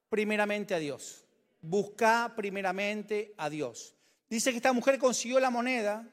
[0.08, 1.24] primeramente a Dios.
[1.60, 3.94] Busca primeramente a Dios.
[4.28, 6.08] Dice que esta mujer consiguió la moneda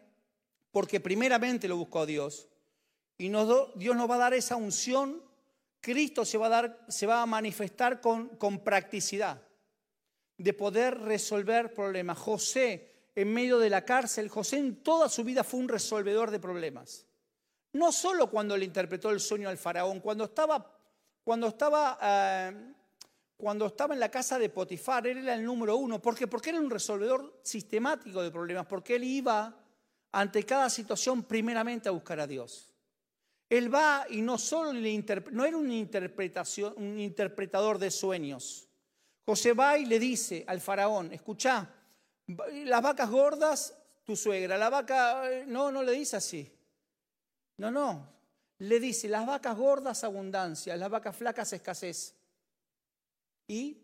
[0.72, 2.50] porque primeramente lo buscó a Dios.
[3.18, 5.24] Y Dios nos va a dar esa unción,
[5.80, 9.42] Cristo se va a, dar, se va a manifestar con, con practicidad,
[10.38, 12.18] de poder resolver problemas.
[12.18, 16.40] José, en medio de la cárcel, José en toda su vida fue un resolvedor de
[16.40, 17.06] problemas.
[17.74, 20.78] No solo cuando le interpretó el sueño al faraón, cuando estaba,
[21.24, 22.74] cuando estaba, eh,
[23.38, 26.02] cuando estaba en la casa de Potifar, él era el número uno.
[26.02, 26.28] ¿Por qué?
[26.28, 29.56] Porque era un resolvedor sistemático de problemas, porque él iba
[30.12, 32.72] ante cada situación primeramente a buscar a Dios.
[33.50, 38.68] Él va y no solo le no era una interpretación, un interpretador de sueños.
[39.26, 41.70] José va y le dice al faraón, escucha,
[42.28, 46.52] las vacas gordas, tu suegra, la vaca, no, no le dice así.
[47.58, 48.10] No, no,
[48.60, 52.16] le dice, las vacas gordas abundancia, las vacas flacas escasez.
[53.48, 53.78] Y,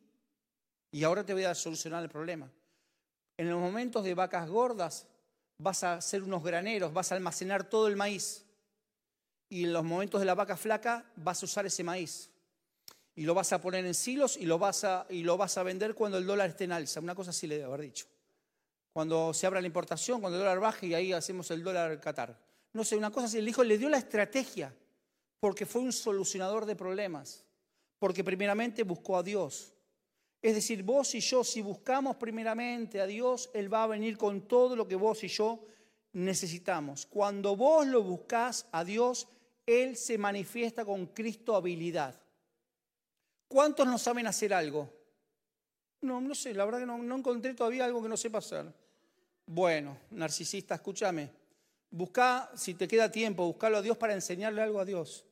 [0.92, 2.52] y ahora te voy a solucionar el problema.
[3.38, 5.08] En los momentos de vacas gordas
[5.58, 8.46] vas a hacer unos graneros, vas a almacenar todo el maíz.
[9.50, 12.30] Y en los momentos de la vaca flaca vas a usar ese maíz.
[13.20, 15.64] Y lo vas a poner en silos y lo vas a, y lo vas a
[15.64, 17.02] vender cuando el dólar esté en alza.
[17.02, 18.06] Una cosa así le debe haber dicho.
[18.94, 22.40] Cuando se abra la importación, cuando el dólar baje y ahí hacemos el dólar Qatar.
[22.72, 23.40] No sé, una cosa así.
[23.40, 24.74] El hijo le dio la estrategia
[25.42, 27.44] porque fue un solucionador de problemas.
[27.98, 29.74] Porque primeramente buscó a Dios.
[30.42, 34.48] Es decir, vos y yo, si buscamos primeramente a Dios, Él va a venir con
[34.48, 35.60] todo lo que vos y yo
[36.14, 37.06] necesitamos.
[37.06, 39.28] Cuando vos lo buscás a Dios,
[39.66, 42.18] Él se manifiesta con Cristo habilidad.
[43.50, 44.94] ¿Cuántos no saben hacer algo?
[46.02, 48.72] No, no sé, la verdad que no, no encontré todavía algo que no sepa hacer.
[49.48, 51.32] Bueno, narcisista, escúchame.
[51.90, 55.26] Busca, si te queda tiempo, buscarlo a Dios para enseñarle algo a Dios.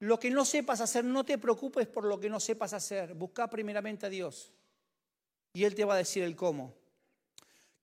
[0.00, 3.14] Lo que no sepas hacer, no te preocupes por lo que no sepas hacer.
[3.14, 4.52] Busca primeramente a Dios.
[5.54, 6.74] Y Él te va a decir el cómo.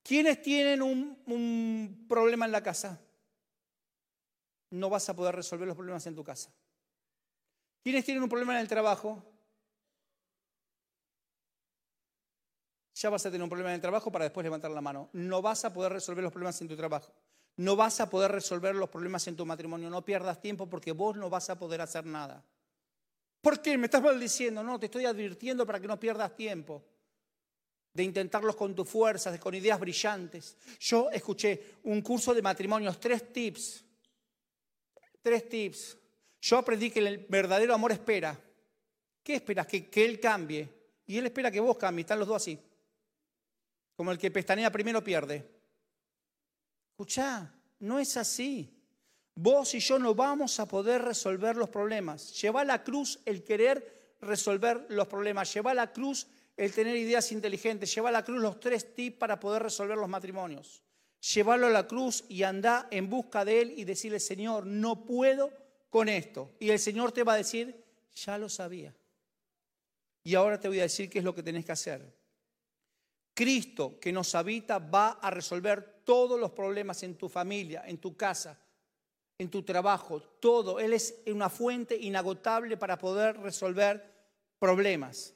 [0.04, 3.00] ¿Quiénes tienen un problema en la casa?
[4.70, 6.52] No vas a poder resolver los problemas en tu casa.
[7.84, 9.22] ¿Quiénes tienen un problema en el trabajo?
[12.94, 15.10] Ya vas a tener un problema en el trabajo para después levantar la mano.
[15.12, 17.12] No vas a poder resolver los problemas en tu trabajo.
[17.56, 19.90] No vas a poder resolver los problemas en tu matrimonio.
[19.90, 22.42] No pierdas tiempo porque vos no vas a poder hacer nada.
[23.42, 23.76] ¿Por qué?
[23.76, 24.62] ¿Me estás maldiciendo?
[24.62, 26.82] No, te estoy advirtiendo para que no pierdas tiempo
[27.92, 30.56] de intentarlos con tus fuerzas, con ideas brillantes.
[30.80, 33.84] Yo escuché un curso de matrimonios, tres tips.
[35.20, 35.98] Tres tips.
[36.44, 38.38] Yo aprendí que el verdadero amor espera.
[39.22, 39.66] ¿Qué esperas?
[39.66, 40.68] Que, que él cambie.
[41.06, 42.04] Y él espera que vos cambies.
[42.04, 42.60] Están los dos así.
[43.96, 45.42] Como el que pestanea primero pierde.
[46.90, 48.70] Escuchá, no es así.
[49.34, 52.38] Vos y yo no vamos a poder resolver los problemas.
[52.38, 55.54] Lleva a la cruz el querer resolver los problemas.
[55.54, 56.26] Lleva a la cruz
[56.58, 57.94] el tener ideas inteligentes.
[57.94, 60.82] Lleva a la cruz los tres tips para poder resolver los matrimonios.
[61.22, 65.63] Llévalo a la cruz y anda en busca de él y decirle, Señor, no puedo
[65.94, 66.56] con esto.
[66.58, 67.72] Y el Señor te va a decir,
[68.16, 68.92] ya lo sabía.
[70.24, 72.12] Y ahora te voy a decir qué es lo que tenés que hacer.
[73.32, 78.16] Cristo que nos habita va a resolver todos los problemas en tu familia, en tu
[78.16, 78.58] casa,
[79.38, 80.80] en tu trabajo, todo.
[80.80, 84.04] Él es una fuente inagotable para poder resolver
[84.58, 85.32] problemas.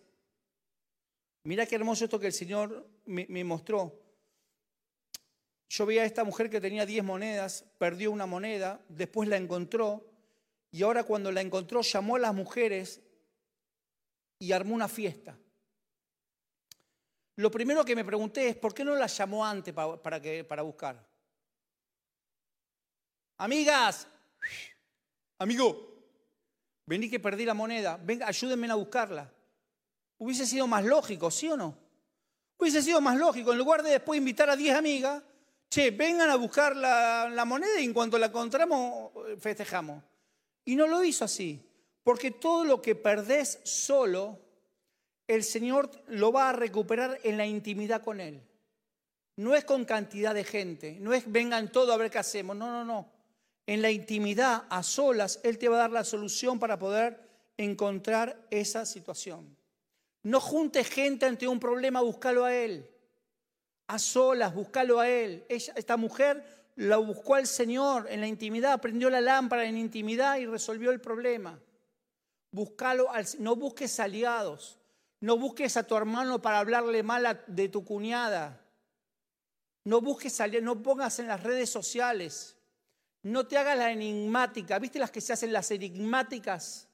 [1.44, 3.96] Mira qué hermoso esto que el Señor me, mostró.
[5.68, 10.07] Yo vi a esta mujer que tenía 10 monedas, perdió una moneda, después la encontró
[10.70, 13.00] y ahora cuando la encontró llamó a las mujeres
[14.38, 15.36] y armó una fiesta.
[17.36, 21.06] Lo primero que me pregunté es, ¿por qué no la llamó antes para, para buscar?
[23.38, 24.08] Amigas,
[25.38, 25.94] amigo,
[26.84, 29.32] vení que perdí la moneda, venga, ayúdenme a buscarla.
[30.18, 31.78] Hubiese sido más lógico, ¿sí o no?
[32.58, 35.22] Hubiese sido más lógico, en lugar de después invitar a 10 amigas,
[35.70, 40.02] che, vengan a buscar la, la moneda y en cuanto la encontramos, festejamos.
[40.68, 41.64] Y no lo hizo así,
[42.02, 44.38] porque todo lo que perdés solo
[45.26, 48.42] el Señor lo va a recuperar en la intimidad con Él.
[49.36, 52.70] No es con cantidad de gente, no es vengan todos a ver qué hacemos, no,
[52.70, 53.10] no, no.
[53.66, 57.18] En la intimidad, a solas, Él te va a dar la solución para poder
[57.56, 59.56] encontrar esa situación.
[60.22, 62.90] No juntes gente ante un problema, búscalo a Él.
[63.86, 65.46] A solas, búscalo a Él.
[65.48, 66.44] esta mujer
[66.78, 71.00] la buscó al Señor en la intimidad, prendió la lámpara en intimidad y resolvió el
[71.00, 71.58] problema.
[72.52, 73.08] Búscalo,
[73.40, 74.78] no busques aliados.
[75.20, 78.64] No busques a tu hermano para hablarle mal de tu cuñada.
[79.82, 82.54] No busques salir, no pongas en las redes sociales.
[83.24, 84.78] No te hagas la enigmática.
[84.78, 86.86] ¿Viste las que se hacen las enigmáticas?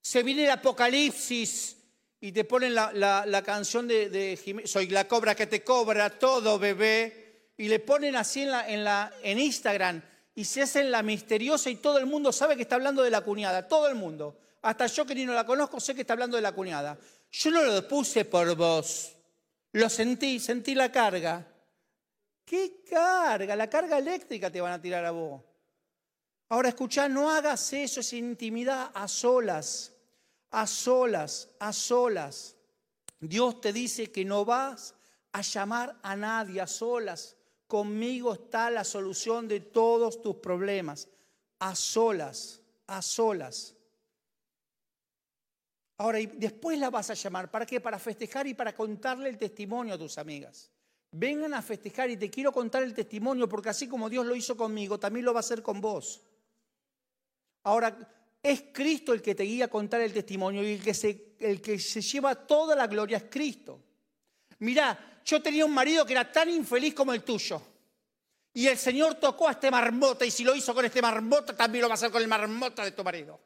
[0.00, 1.76] Se viene el apocalipsis
[2.20, 7.25] y te ponen la, canción de, de Soy la cobra que te cobra todo, bebé.
[7.56, 10.02] Y le ponen así en, la, en, Instagram
[10.34, 13.22] y se hacen la misteriosa y todo el mundo sabe que está hablando de la
[13.22, 13.66] cuñada.
[13.66, 14.38] Todo el mundo.
[14.62, 16.98] Hasta yo que ni no la conozco sé que está hablando de la cuñada.
[17.30, 19.12] Yo no lo puse por vos.
[19.72, 21.46] Lo sentí, sentí la carga.
[22.44, 23.56] ¿Qué carga?
[23.56, 25.42] La carga eléctrica te van a tirar a vos.
[26.48, 29.92] Ahora escuchá, no hagas eso, es intimidad a solas,
[30.50, 32.56] a solas, a solas.
[33.18, 34.94] Dios te dice que no vas
[35.32, 37.35] a llamar a nadie a solas.
[37.66, 41.08] Conmigo está la solución de todos tus problemas.
[41.58, 43.74] a solas, a solas.
[45.98, 47.50] Ahora, y después la vas a llamar.
[47.50, 47.80] ¿Para qué?
[47.80, 50.70] Para festejar y para contarle el testimonio a tus amigas.
[51.10, 54.56] Vengan a festejar y te quiero contar el testimonio porque así como Dios lo hizo
[54.56, 56.22] conmigo, también lo va a hacer con vos.
[57.62, 57.96] Ahora,
[58.42, 60.82] es Cristo el que te guía a contar el testimonio y el
[61.62, 63.82] que se, lleva toda la gloria es Cristo.
[64.58, 67.60] Mirá, yo tenía un marido que era tan infeliz como el tuyo.
[68.54, 71.82] Y el Señor tocó a este marmota y si lo hizo con este marmota, también
[71.82, 73.38] lo va a hacer con el marmota de tu marido.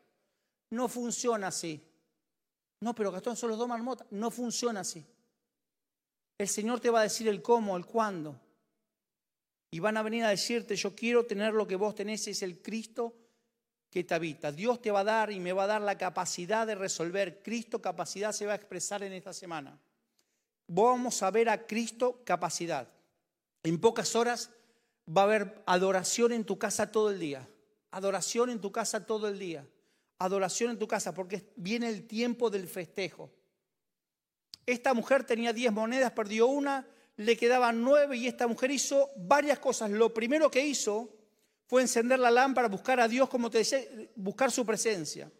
[0.70, 1.82] No funciona así.
[2.80, 4.06] No, pero Gastón son los dos marmotas.
[4.10, 5.04] No funciona así.
[6.38, 8.38] El Señor te va a decir el cómo, el cuándo.
[9.70, 12.60] Y van a venir a decirte, yo quiero tener lo que vos tenés, es el
[12.60, 13.14] Cristo
[13.90, 14.52] que te habita.
[14.52, 17.42] Dios te va a dar y me va a dar la capacidad de resolver.
[17.42, 19.78] Cristo capacidad se va a expresar en esta semana.
[20.72, 22.88] Vamos a ver a Cristo capacidad.
[23.62, 24.50] En pocas horas
[25.06, 27.48] va a haber adoración en tu casa todo el día.
[27.90, 29.66] Adoración en tu casa todo el día
[30.20, 33.30] adoración en tu casa, porque viene el tiempo del festejo.
[34.66, 39.58] Esta mujer tenía 10 monedas, perdió una, le quedaban nueve y esta mujer hizo varias
[39.58, 39.90] cosas.
[39.90, 41.08] Lo primero que hizo
[41.66, 43.80] fue encender la lámpara, buscar a Dios, como te decía,
[44.14, 45.30] buscar su presencia,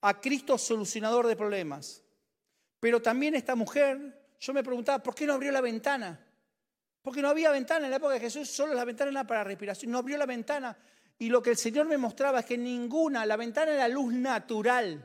[0.00, 2.02] a Cristo solucionador de problemas.
[2.78, 6.18] Pero también esta mujer, yo me preguntaba, ¿por qué no abrió la ventana?
[7.02, 9.90] Porque no había ventana en la época de Jesús, solo la ventana era para respiración.
[9.90, 10.76] No abrió la ventana
[11.18, 15.04] y lo que el Señor me mostraba es que ninguna, la ventana era luz natural,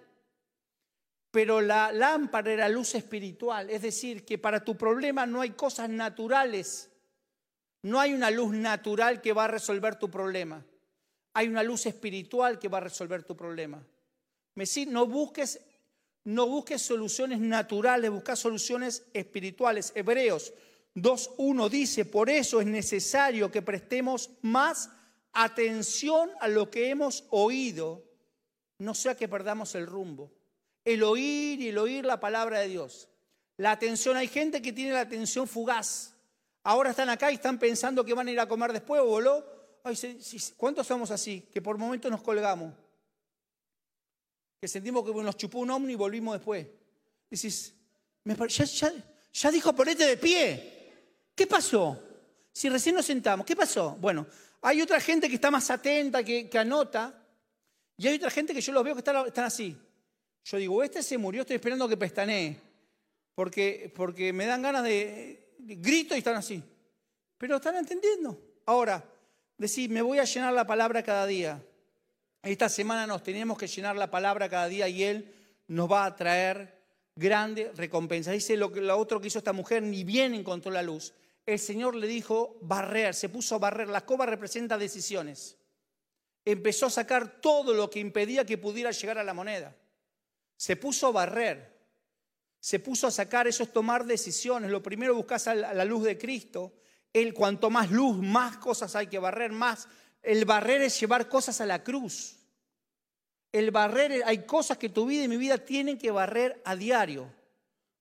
[1.32, 3.70] pero la lámpara era luz espiritual.
[3.70, 6.92] Es decir, que para tu problema no hay cosas naturales.
[7.82, 10.64] No hay una luz natural que va a resolver tu problema.
[11.34, 13.84] Hay una luz espiritual que va a resolver tu problema.
[14.88, 15.60] No busques,
[16.26, 19.92] no busques soluciones naturales, busca soluciones espirituales.
[19.96, 20.54] Hebreos
[20.96, 24.90] 2.1 dice, por eso es necesario que prestemos más
[25.34, 28.04] atención a lo que hemos oído,
[28.78, 30.32] no sea que perdamos el rumbo.
[30.86, 33.10] El oír y el oír la palabra de Dios.
[33.58, 36.16] La atención, hay gente que tiene la atención fugaz.
[36.64, 39.46] Ahora están acá y están pensando que van a ir a comer después o voló.
[40.58, 41.50] ¿Cuántos somos así?
[41.54, 42.74] Que por momentos nos colgamos.
[44.64, 46.66] Que sentimos que nos chupó un ovni y volvimos después.
[47.30, 47.74] Dices,
[48.24, 48.94] ya, ya,
[49.34, 50.94] ya dijo ponete de pie.
[51.36, 52.02] ¿Qué pasó?
[52.54, 53.98] Si recién nos sentamos, ¿qué pasó?
[54.00, 54.26] Bueno,
[54.62, 57.14] hay otra gente que está más atenta, que, anota,
[57.98, 59.76] y hay otra gente que yo los veo que están, así.
[60.46, 62.58] Yo digo, este se murió, estoy esperando que pestanee,
[63.36, 66.64] porque, porque me dan ganas de, grito y están así.
[67.38, 68.40] Pero están entendiendo.
[68.66, 69.04] Ahora,
[69.58, 71.62] decir, me voy a llenar la palabra cada día.
[72.44, 75.34] Esta semana nos tenemos que llenar la palabra cada día y Él
[75.68, 76.80] nos va a traer
[77.16, 78.32] grande recompensa.
[78.32, 81.14] Dice lo, que, lo otro que hizo esta mujer, ni bien encontró la luz
[81.46, 83.90] el Señor le dijo barrer, se puso a barrer.
[83.90, 85.58] La escoba representa decisiones.
[86.46, 89.76] Empezó a sacar todo lo que impedía que pudiera llegar a la moneda.
[90.56, 91.74] Se puso a barrer.
[92.60, 94.72] Se puso a sacar, eso es tomar decisiones.
[94.72, 96.74] Lo primero buscas a la luz de Cristo.
[97.12, 99.88] Él, cuanto más luz, más cosas hay que barrer, más.
[100.24, 102.38] El barrer es llevar cosas a la cruz.
[103.52, 107.30] El barrer, hay cosas que tu vida y mi vida tienen que barrer a diario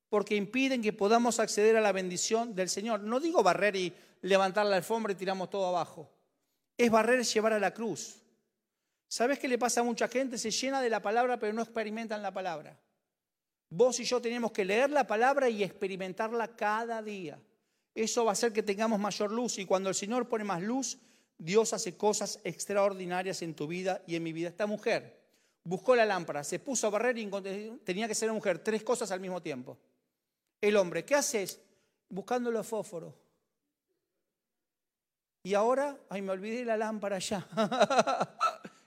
[0.08, 3.00] porque impiden que podamos acceder a la bendición del Señor.
[3.00, 6.10] No digo barrer y levantar la alfombra y tiramos todo abajo.
[6.76, 8.22] Es barrer y llevar a la cruz.
[9.08, 10.38] ¿Sabes qué le pasa a mucha gente?
[10.38, 12.78] Se llena de la palabra pero no experimentan la palabra.
[13.70, 17.40] Vos y yo tenemos que leer la palabra y experimentarla cada día.
[17.94, 20.98] Eso va a hacer que tengamos mayor luz y cuando el Señor pone más luz,
[21.44, 24.48] Dios hace cosas extraordinarias en tu vida y en mi vida.
[24.48, 25.20] Esta mujer
[25.64, 27.28] buscó la lámpara, se puso a barrer y
[27.84, 29.78] tenía que ser una mujer, tres cosas al mismo tiempo
[30.62, 31.60] el hombre, ¿qué haces?
[32.08, 33.12] Buscando los fósforos.
[35.42, 37.46] Y ahora, ay, me olvidé la lámpara ya.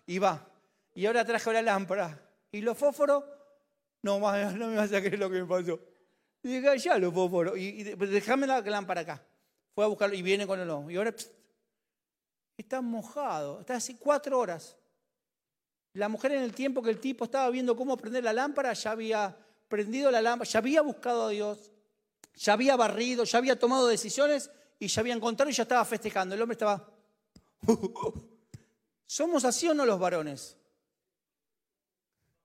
[0.07, 0.47] y va.
[0.95, 2.17] Y ahora traje la lámpara.
[2.51, 3.25] ¿Y los fósforos?
[4.01, 5.79] No, no me vas a creer lo que me pasó.
[6.43, 7.57] Y dije, ya los fósforos.
[7.57, 9.21] Y, déjame la lámpara acá.
[9.73, 10.89] Fue a buscarlo y viene con el ojo.
[10.89, 11.13] Y ahora
[12.57, 13.61] está mojado.
[13.61, 14.75] Está así cuatro horas.
[15.93, 18.91] La mujer en el tiempo que el tipo estaba viendo cómo prender la lámpara ya
[18.91, 19.37] había
[19.67, 21.71] prendido la lámpara, ya había buscado a Dios,
[22.35, 26.35] ya había barrido, ya había tomado decisiones y ya había encontrado y ya estaba festejando.
[26.35, 26.89] El hombre estaba...
[29.05, 30.57] ¿Somos así o no los varones?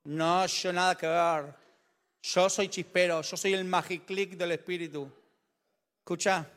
[0.04, 1.54] No, yo nada que ver.
[2.22, 5.10] Yo soy chispero, yo soy el magiclick del espíritu.
[5.98, 6.48] Escucha,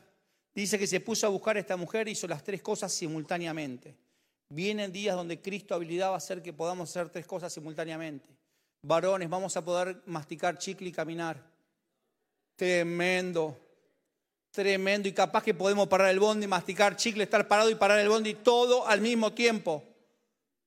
[0.54, 3.94] dice que se puso a buscar a esta mujer hizo las tres cosas simultáneamente.
[4.48, 8.34] Vienen días donde Cristo habilidad a hacer que podamos hacer tres cosas simultáneamente
[8.84, 11.42] varones, vamos a poder masticar chicle y caminar.
[12.54, 13.58] Tremendo,
[14.50, 15.08] tremendo.
[15.08, 18.34] Y capaz que podemos parar el bondi, masticar chicle, estar parado y parar el bondi
[18.34, 19.82] todo al mismo tiempo.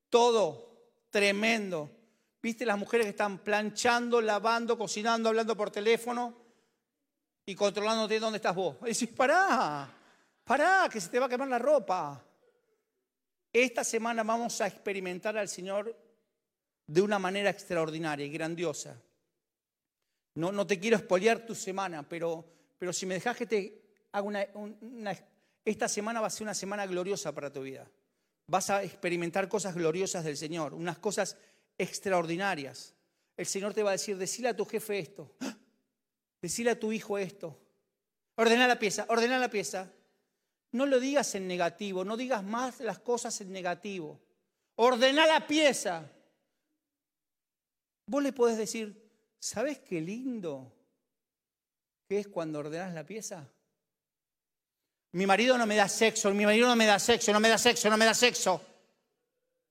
[0.10, 0.66] todo
[1.10, 1.90] tremendo.
[2.42, 6.47] ¿Viste las mujeres que están planchando, lavando, cocinando, hablando por teléfono
[7.48, 8.76] y controlándote dónde estás vos?
[8.82, 9.90] Y decís, pará,
[10.44, 12.22] pará, que se te va a quemar la ropa.
[13.54, 15.98] Esta semana vamos a experimentar al Señor
[16.86, 19.02] de una manera extraordinaria y grandiosa.
[20.36, 22.46] No, no te quiero espolear tu semana, pero,
[22.78, 23.82] pero si me dejas que te
[24.12, 25.18] haga una,
[25.64, 27.90] Esta semana va a ser una semana gloriosa para tu vida.
[28.48, 31.38] Vas a experimentar cosas gloriosas del Señor, unas cosas
[31.78, 32.94] extraordinarias.
[33.38, 35.32] El Señor te va a decir, decile a tu jefe esto,
[36.42, 37.60] decile a tu hijo esto,
[38.36, 39.92] ordena la pieza, ordena la pieza.
[40.72, 44.20] No lo digas en negativo, no digas más las cosas en negativo.
[44.76, 46.12] Ordena la pieza.
[48.06, 49.10] Vos le podés decir,
[49.40, 50.74] ¿sabes qué lindo
[52.08, 53.50] que es cuando ordenas la pieza?
[55.14, 57.58] Mi marido no me da sexo, mi marido no me da sexo, no me da
[57.58, 58.62] sexo, no me da sexo.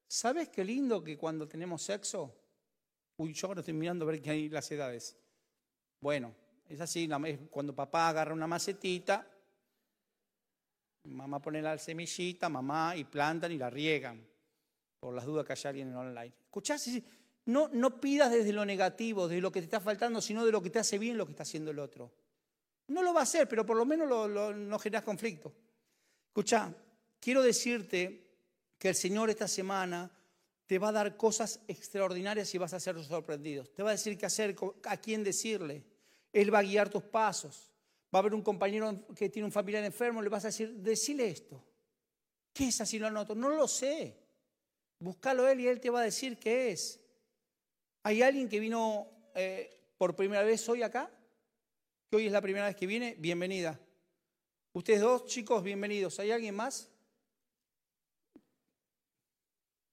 [0.08, 2.34] ¿Sabes qué lindo que cuando tenemos sexo?
[3.16, 5.16] Uy, yo ahora estoy mirando a ver qué hay las edades.
[6.00, 6.34] Bueno,
[6.68, 7.08] es así,
[7.50, 9.26] cuando papá agarra una macetita,
[11.04, 14.26] mamá pone la semillita, mamá, y plantan y la riegan,
[14.98, 16.32] por las dudas que haya alguien en online.
[16.44, 16.88] ¿Escuchás?
[17.46, 20.62] No, no pidas desde lo negativo, de lo que te está faltando, sino de lo
[20.62, 22.12] que te hace bien lo que está haciendo el otro.
[22.88, 24.08] No lo va a hacer, pero por lo menos
[24.56, 25.52] no generas conflicto.
[26.28, 26.72] Escucha,
[27.20, 28.26] quiero decirte
[28.78, 30.10] que el Señor esta semana
[30.66, 33.64] te va a dar cosas extraordinarias y vas a ser sorprendido.
[33.64, 35.84] Te va a decir qué hacer, a quién decirle.
[36.36, 37.72] Él va a guiar tus pasos.
[38.14, 41.30] Va a haber un compañero que tiene un familiar enfermo, le vas a decir, decile
[41.30, 41.64] esto.
[42.52, 43.34] ¿Qué es así lo anoto?
[43.34, 44.18] No lo sé.
[44.98, 47.00] Búscalo él y él te va a decir qué es.
[48.02, 51.10] ¿Hay alguien que vino eh, por primera vez hoy acá?
[52.10, 53.16] Que hoy es la primera vez que viene.
[53.18, 53.80] Bienvenida.
[54.74, 56.20] Ustedes dos, chicos, bienvenidos.
[56.20, 56.90] ¿Hay alguien más?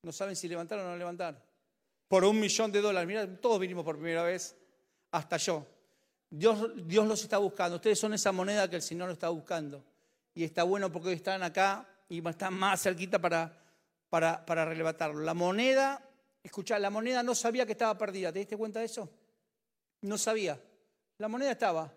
[0.01, 1.41] No saben si levantar o no levantar.
[2.09, 3.07] Por un millón de dólares.
[3.07, 4.57] Mira, todos vinimos por primera vez,
[5.09, 5.72] hasta yo.
[6.35, 7.75] Dios, Dios los está buscando.
[7.75, 9.83] Ustedes son esa moneda que el Señor está buscando.
[10.33, 13.55] Y está bueno porque hoy están acá y están más cerquita para,
[14.09, 14.73] para, para.
[15.13, 16.03] La moneda,
[16.41, 18.33] escucha, la moneda no sabía que estaba perdida.
[18.33, 19.09] ¿Te diste cuenta de eso?
[20.01, 20.59] No sabía.
[21.19, 21.93] La moneda estaba.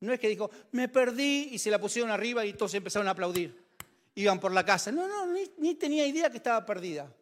[0.00, 3.10] No es que dijo, me perdí y se la pusieron arriba y todos empezaron a
[3.10, 3.64] aplaudir.
[4.14, 4.92] Iban por la casa.
[4.92, 5.26] No, no,
[5.58, 7.12] ni tenía idea que estaba perdida.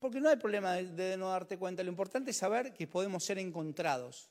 [0.00, 1.82] Porque no hay problema de, no darte cuenta.
[1.82, 4.30] Lo importante es saber que podemos ser encontrados.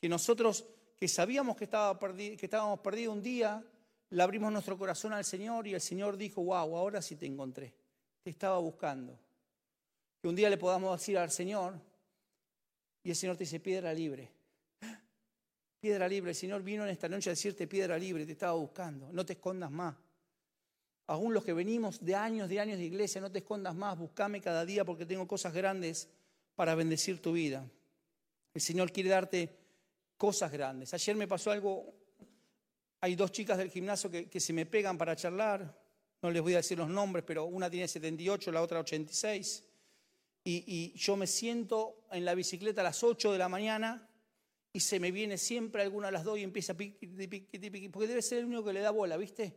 [0.00, 0.64] Que nosotros
[0.98, 3.64] que sabíamos que, estaba que estábamos perdidos un día,
[4.10, 7.72] le abrimos nuestro corazón al Señor y el Señor dijo, wow, ahora sí te encontré.
[8.22, 9.18] Te estaba buscando.
[10.20, 11.80] Que un día le podamos decir al Señor
[13.04, 14.32] y el Señor te dice, piedra libre.
[15.80, 16.30] Piedra libre.
[16.32, 19.12] El Señor vino en esta noche a decirte piedra libre, te estaba buscando.
[19.12, 19.94] No te escondas más.
[21.06, 24.40] Aún los que venimos de años, de años de iglesia, no te escondas más, buscame
[24.40, 26.08] cada día porque tengo cosas grandes
[26.54, 27.66] para bendecir tu vida.
[28.52, 29.56] El Señor quiere darte
[30.18, 30.92] cosas grandes.
[30.92, 31.94] Ayer me pasó algo,
[33.00, 35.74] hay dos chicas del gimnasio que, se me pegan para charlar,
[36.20, 39.64] no les voy a decir los nombres, pero una tiene 78, la otra 86.
[40.44, 44.06] Y, y, yo me siento en la bicicleta a las 8 de la mañana
[44.72, 47.88] y se me viene siempre alguna de las dos y empieza a piquiti, piquiti, piquiti,
[47.88, 49.56] porque debe ser el único que le da bola, ¿viste?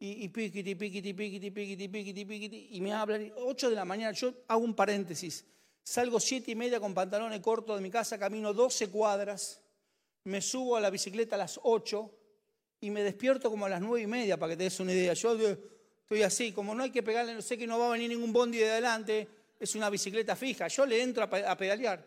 [0.00, 4.12] y, y piquiti, piquiti, piquiti, piquiti, piquiti, piquiti, y me hablan, 8 de la mañana,
[4.12, 5.44] yo hago un paréntesis,
[5.82, 9.60] salgo siete y media con pantalones cortos de mi casa, camino 12 cuadras,
[10.28, 12.10] me subo a la bicicleta a las 8
[12.80, 15.12] y me despierto como a las nueve y media, para que te des una idea.
[15.14, 18.08] Yo estoy así, como no hay que pegarle, no sé que no va a venir
[18.08, 22.06] ningún bondi de adelante, es una bicicleta fija, yo le entro a pedalear.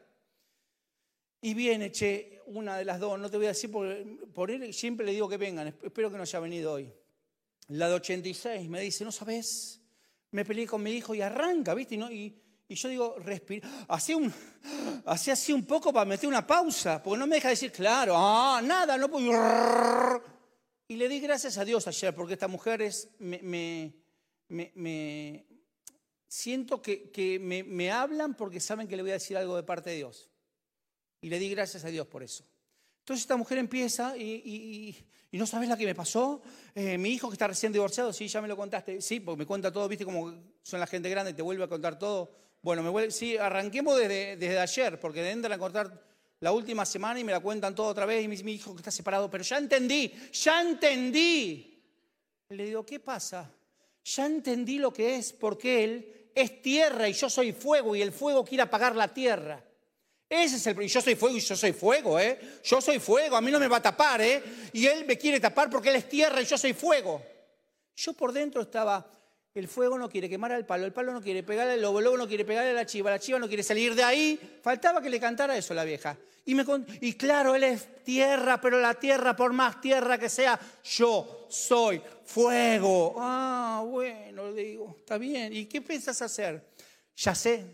[1.41, 3.87] Y viene, che, una de las dos, no te voy a decir por,
[4.31, 6.91] por él, siempre le digo que vengan, espero que no haya venido hoy
[7.71, 9.79] la de 86, me dice, no sabes,
[10.31, 11.95] me peleé con mi hijo y arranca, ¿viste?
[11.95, 12.41] Y, y,
[12.75, 14.33] yo digo, respira, hacía un,
[15.05, 18.61] hacía así un poco para meter una pausa, porque no me deja decir, claro, ah,
[18.63, 19.31] nada, no puedo.
[20.87, 23.93] Y le di gracias a Dios ayer, porque estas mujeres me,
[24.49, 25.45] me,
[26.27, 29.91] siento que, que me, hablan porque saben que le voy a decir algo de parte
[29.91, 30.29] de Dios.
[31.21, 32.45] Y le di gracias a Dios por eso.
[32.99, 34.95] Entonces esta mujer empieza y,
[35.31, 36.41] no sabes la que me pasó.
[36.75, 39.01] Eh, mi hijo que está recién divorciado, sí, ya me lo contaste.
[39.01, 41.67] Sí, porque me cuenta todo, viste como son la gente grande y te vuelve a
[41.67, 42.31] contar todo.
[42.61, 45.91] Bueno, me vuelve, sí, arranquemos desde, ayer, porque entran a contar
[46.39, 48.91] la última semana y me la cuentan todo otra vez y mi, hijo que está
[48.91, 51.83] separado, pero ya entendí, ya entendí.
[52.49, 53.51] Le digo, ¿qué pasa?
[54.03, 58.11] Ya entendí lo que es, porque él es tierra y yo soy fuego y el
[58.11, 59.63] fuego quiere apagar la tierra.
[60.29, 62.39] Ese es el yo soy fuego y yo soy fuego, ¿eh?
[62.63, 64.41] Yo soy fuego, a mí no me va a tapar, ¿eh?
[64.71, 67.21] Y él me quiere tapar porque él es tierra y yo soy fuego.
[67.95, 69.05] Yo por dentro estaba,
[69.53, 72.05] El fuego no quiere quemar al palo, el palo no quiere pegarle al lobo, el
[72.05, 74.39] lobo no quiere pegarle a la chiva, la chiva no quiere salir de ahí.
[74.63, 76.17] Faltaba que le cantara eso a la vieja.
[76.45, 76.55] Y,
[77.01, 82.01] y claro, él es tierra, pero la tierra, por más tierra que sea, yo soy
[82.23, 83.15] fuego.
[83.17, 85.51] Ah, bueno, le digo, está bien.
[85.51, 86.71] ¿Y qué piensas hacer?
[87.17, 87.65] Ya sé,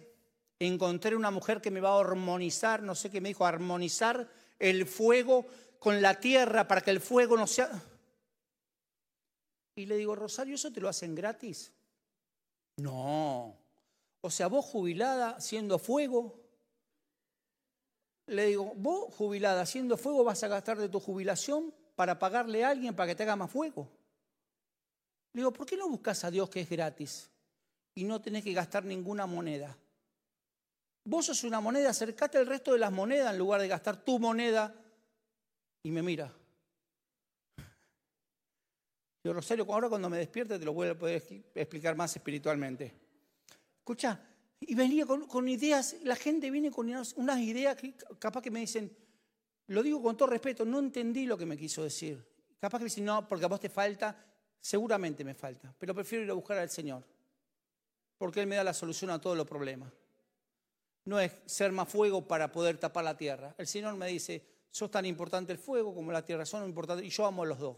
[0.58, 4.88] encontré una mujer que me va a armonizar, no sé qué me dijo, armonizar el
[4.88, 5.46] fuego
[5.78, 7.70] con la tierra para que el fuego no sea...
[9.78, 11.72] Y le digo, Rosario, ¿eso te lo hacen gratis?
[12.78, 13.56] No.
[14.22, 16.42] O sea, vos jubilada haciendo fuego.
[18.26, 22.70] Le digo, vos jubilada haciendo fuego vas a gastar de tu jubilación para pagarle a
[22.70, 23.88] alguien para que te haga más fuego.
[25.34, 27.30] Le digo, ¿por qué no buscas a Dios que es gratis
[27.94, 29.78] y no tenés que gastar ninguna moneda?
[31.06, 34.18] Vos sos una moneda, acercate al resto de las monedas en lugar de gastar tu
[34.18, 34.74] moneda.
[35.84, 36.34] Y me mira.
[39.34, 41.24] Rosario, ahora cuando me despierte te lo voy a poder
[41.56, 42.94] explicar más espiritualmente.
[43.80, 44.22] Escucha,
[44.60, 48.96] y venía con, ideas, la gente viene con unas, ideas que capaz que me dicen,
[49.68, 52.26] lo digo con todo respeto, no entendí lo que me quiso decir.
[52.60, 54.26] Capaz que me dicen, no, porque a vos te falta,
[54.60, 57.04] seguramente me falta, pero prefiero ir a buscar al Señor,
[58.18, 59.94] porque Él me da la solución a todos los problemas.
[61.06, 63.56] No es ser más fuego para poder tapar la tierra.
[63.58, 67.10] El Señor me dice, sos tan importante el fuego como la tierra, son importantes, y
[67.10, 67.78] yo amo a los dos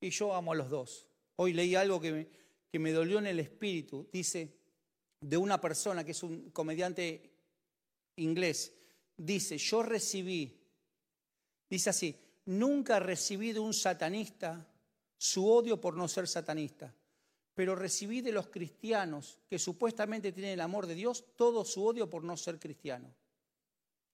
[0.00, 1.08] y yo amo a los dos.
[1.36, 2.28] Hoy leí algo que me,
[2.70, 4.08] que me dolió en el espíritu.
[4.12, 4.56] Dice,
[5.20, 7.30] de una persona que es un comediante
[8.16, 8.72] inglés,
[9.16, 10.60] dice, yo recibí,
[11.68, 14.66] dice así, nunca recibí de un satanista
[15.16, 16.94] su odio por no ser satanista,
[17.54, 22.08] pero recibí de los cristianos que supuestamente tienen el amor de Dios todo su odio
[22.08, 23.12] por no ser cristiano.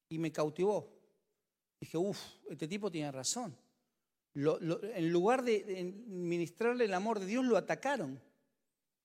[0.09, 0.91] Y me cautivó.
[1.81, 2.19] Dije, uff,
[2.49, 3.55] este tipo tiene razón
[4.35, 8.21] en lugar de, ministrarle el amor de Dios, lo atacaron.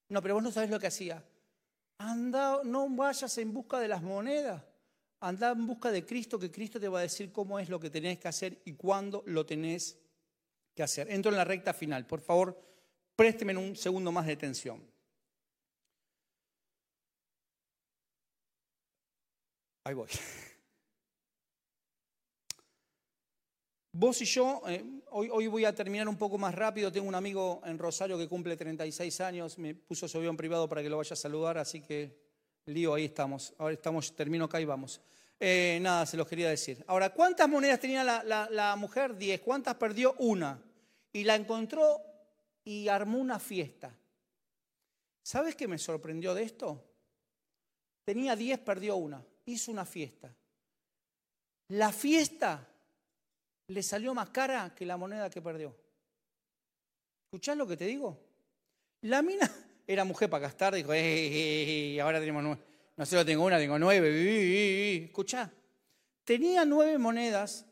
[0.10, 1.24] No, pero vos no sabés lo que hacía.
[2.00, 4.64] Anda, no vayas en busca de las monedas.
[5.20, 7.90] Anda en busca de Cristo, que Cristo te va a decir cómo es lo que
[7.90, 10.00] tenés que hacer y cuándo lo tenés
[10.74, 11.12] que hacer.
[11.12, 12.08] Entro en la recta final.
[12.08, 12.60] Por favor,
[13.16, 14.82] présteme un segundo más de atención.
[19.84, 20.10] Ahí voy.
[23.92, 26.92] Vos y yo, eh, hoy, voy a terminar un poco más rápido.
[26.92, 29.58] Tengo un amigo en Rosario que cumple 36 años.
[29.58, 32.16] Me puso su avión privado para que lo vaya a saludar, así que
[32.66, 33.54] lío, ahí estamos.
[33.58, 35.02] Ahora estamos, termino acá y vamos.
[35.40, 36.84] Eh, nada, se los quería decir.
[36.86, 39.18] Ahora, ¿cuántas monedas tenía la, la mujer?
[39.18, 39.42] Diez.
[39.42, 40.14] ¿Cuántas perdió?
[40.20, 40.62] Una.
[41.12, 42.00] Y la encontró
[42.64, 43.98] y armó una fiesta.
[45.24, 46.86] ¿Sabes qué me sorprendió de esto?
[48.04, 49.26] Tenía diez, perdió una.
[49.46, 50.32] Hizo una fiesta.
[51.70, 52.69] La fiesta
[53.70, 55.76] le salió más cara que la moneda que perdió.
[57.26, 58.20] ¿Escuchás lo que te digo?
[59.02, 59.50] La mina
[59.88, 62.62] era mujer para gastar, dijo, eh, ahora tenemos nueve.
[62.98, 65.06] No solo tengo una, tengo nueve.
[65.06, 65.52] Escuchá,
[66.24, 67.66] tenía nueve monedas,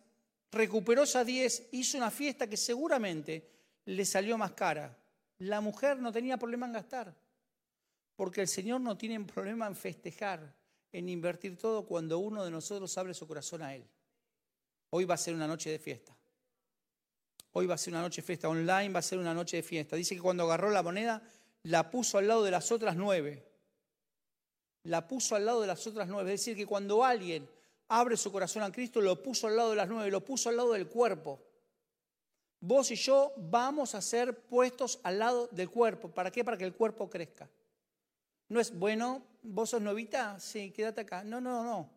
[0.52, 3.50] recuperó esas diez, hizo una fiesta que seguramente
[3.86, 4.96] le salió más cara.
[5.40, 7.14] La mujer no tenía problema en gastar,
[8.16, 10.56] porque el Señor no tiene problema en festejar,
[10.92, 13.84] en invertir todo cuando uno de nosotros abre su corazón a Él.
[14.90, 16.16] Hoy va a ser una noche de fiesta.
[17.54, 18.48] Hoy va a ser una noche de fiesta.
[18.48, 19.96] Online va a ser una noche de fiesta.
[19.96, 21.22] Dice que cuando agarró la moneda,
[21.64, 23.44] la puso al lado de las otras nueve.
[24.84, 26.34] La puso al lado de las otras nueve.
[26.34, 27.50] Es decir, que cuando alguien
[27.90, 30.58] abre su corazón a Cristo, lo puso al lado de las nueve, lo puso al
[30.58, 31.42] lado del cuerpo.
[32.60, 36.10] Vos y yo vamos a ser puestos al lado del cuerpo.
[36.10, 36.44] ¿Para qué?
[36.44, 37.50] Para que el cuerpo crezca.
[38.50, 41.24] No es, bueno, vos sos novita, sí, quédate acá.
[41.24, 41.97] No, no, no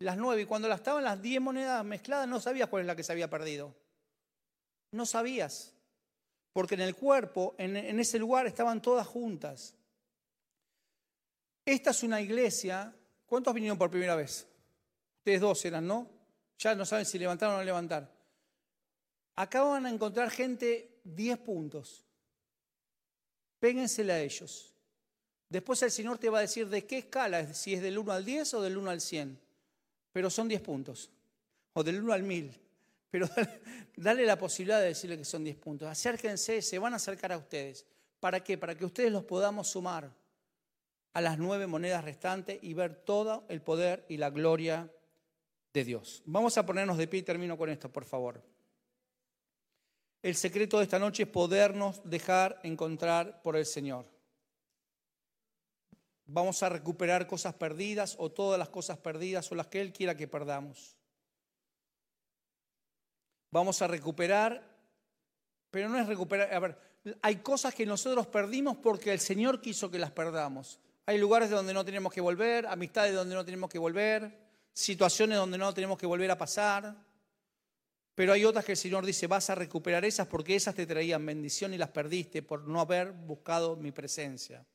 [0.00, 2.94] las nueve, y cuando las estaban las diez monedas mezcladas, no sabías cuál es la
[2.94, 3.74] que se había perdido.
[4.92, 5.74] No sabías.
[6.52, 9.74] Porque en el cuerpo, en, ese lugar, estaban todas juntas.
[11.64, 12.94] Esta es una iglesia.
[13.26, 14.46] ¿Cuántos vinieron por primera vez?
[15.18, 16.08] Ustedes dos eran, ¿no?
[16.58, 18.10] Ya no saben si levantaron o no levantar.
[19.34, 22.04] Acá van a encontrar gente 10 puntos.
[23.58, 24.72] Péguensela a ellos.
[25.48, 28.24] Después el Señor te va a decir de qué escala, si es del 1 al
[28.24, 29.47] 10 o del 1 al 100
[30.18, 31.12] pero son 10 puntos,
[31.74, 32.52] o del 1 al 1000.
[33.08, 33.30] Pero
[33.96, 35.86] dale la posibilidad de decirle que son 10 puntos.
[35.86, 37.86] Acérquense, se van a acercar a ustedes.
[38.18, 38.58] ¿Para qué?
[38.58, 40.12] Para que ustedes los podamos sumar
[41.12, 44.92] a las nueve monedas restantes y ver todo el poder y la gloria
[45.72, 46.20] de Dios.
[46.26, 48.42] Vamos a ponernos de pie y termino con esto, por favor.
[50.20, 54.04] El secreto de esta noche es podernos dejar encontrar por el Señor
[56.28, 60.16] vamos a recuperar cosas perdidas o todas las cosas perdidas o las que Él quiera
[60.16, 60.96] que perdamos.
[63.50, 64.62] Vamos a recuperar,
[65.70, 66.78] pero no es recuperar, a ver,
[67.22, 70.78] Hay cosas que nosotros perdimos porque el Señor quiso que las perdamos.
[71.06, 74.30] Hay lugares donde no tenemos que volver, amistades donde no tenemos que volver,
[74.74, 76.94] situaciones donde no tenemos que volver a pasar.
[78.14, 81.24] Pero hay otras que el Señor dice, vas a recuperar esas porque esas te traían
[81.24, 84.66] bendición y las perdiste por no haber buscado mi presencia.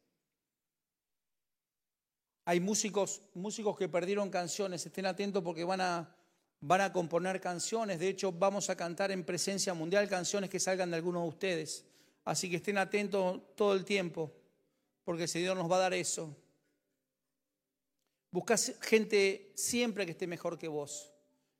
[2.45, 6.15] Hay músicos, músicos que perdieron canciones, estén atentos porque van a,
[6.59, 7.99] van a componer canciones.
[7.99, 11.85] De hecho, vamos a cantar en presencia mundial canciones que salgan de algunos de ustedes.
[12.25, 14.31] Así que estén atentos todo el tiempo,
[15.03, 16.35] porque el Señor nos va a dar eso.
[18.31, 21.13] Busca gente siempre que esté mejor que vos,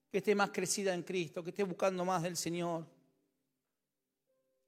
[0.10, 2.86] que esté más crecida en Cristo, que esté buscando más del Señor,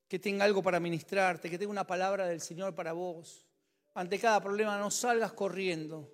[0.07, 3.45] que tenga algo para ministrarte, que tenga una palabra del Señor para vos.
[3.96, 6.12] Ante cada problema no salgas corriendo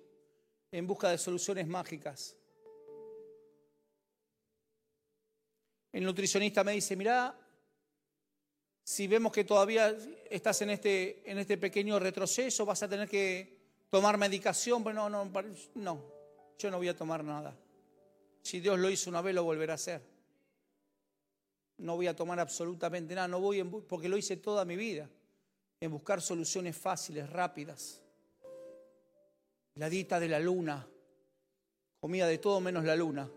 [0.70, 2.36] en busca de soluciones mágicas.
[5.92, 7.38] El nutricionista me dice, mira,
[8.84, 9.96] si vemos que todavía
[10.30, 13.58] estás en este, en este pequeño retroceso, vas a tener que
[13.90, 14.82] tomar medicación.
[14.82, 15.30] Bueno, no,
[15.74, 16.04] no,
[16.58, 17.54] yo no voy a tomar nada.
[18.42, 20.02] Si Dios lo hizo una vez, lo volverá a hacer.
[21.78, 25.10] No voy a tomar absolutamente nada, no voy porque lo hice toda mi vida,
[25.82, 28.00] en buscar soluciones fáciles, rápidas.
[29.74, 30.86] La dieta de la luna,
[32.00, 33.28] comía de todo menos la luna.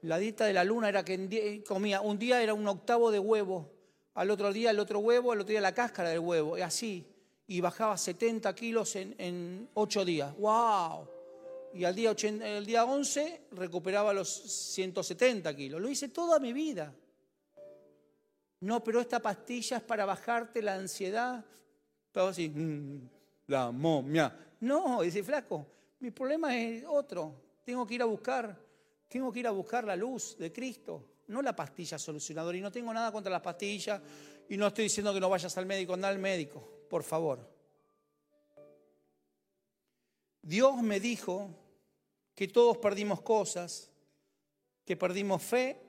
[0.00, 3.70] La dieta de la luna era que comía, un día era un octavo de huevo,
[4.14, 7.06] al otro día el otro huevo, al otro día la cáscara del huevo, y así.
[7.46, 10.34] Y bajaba 70 kilos en, en 8 días.
[10.38, 11.06] ¡Wow!
[11.74, 15.82] Y al día, el día 11 recuperaba los 170 kilos.
[15.82, 16.94] Lo hice toda mi vida.
[18.60, 21.44] No, pero esta pastilla es para bajarte la ansiedad.
[22.12, 23.08] Todo así, mm,
[23.46, 24.54] la momia.
[24.60, 25.66] No, dice flaco,
[26.00, 27.34] mi problema es otro.
[27.64, 28.58] Tengo que ir a buscar,
[29.08, 32.58] tengo que ir a buscar la luz de Cristo no la pastilla solucionadora.
[32.58, 34.00] Y no tengo nada contra las pastillas
[34.48, 37.48] y no estoy diciendo que no vayas al médico, anda al médico, por favor.
[40.42, 41.50] Dios me dijo
[42.34, 43.90] que todos perdimos cosas,
[44.84, 45.80] que perdimos fe,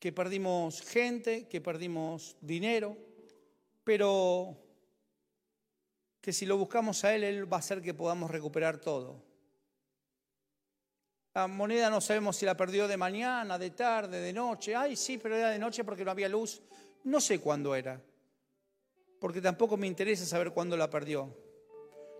[0.00, 2.96] que perdimos gente, que perdimos dinero,
[3.84, 4.56] pero
[6.22, 9.22] que si lo buscamos a Él, Él va a hacer que podamos recuperar todo.
[11.34, 14.74] La moneda no sabemos si la perdió de mañana, de tarde, de noche.
[14.74, 16.62] Ay, sí, pero era de noche porque no había luz.
[17.04, 18.02] No sé cuándo era,
[19.20, 21.36] porque tampoco me interesa saber cuándo la perdió.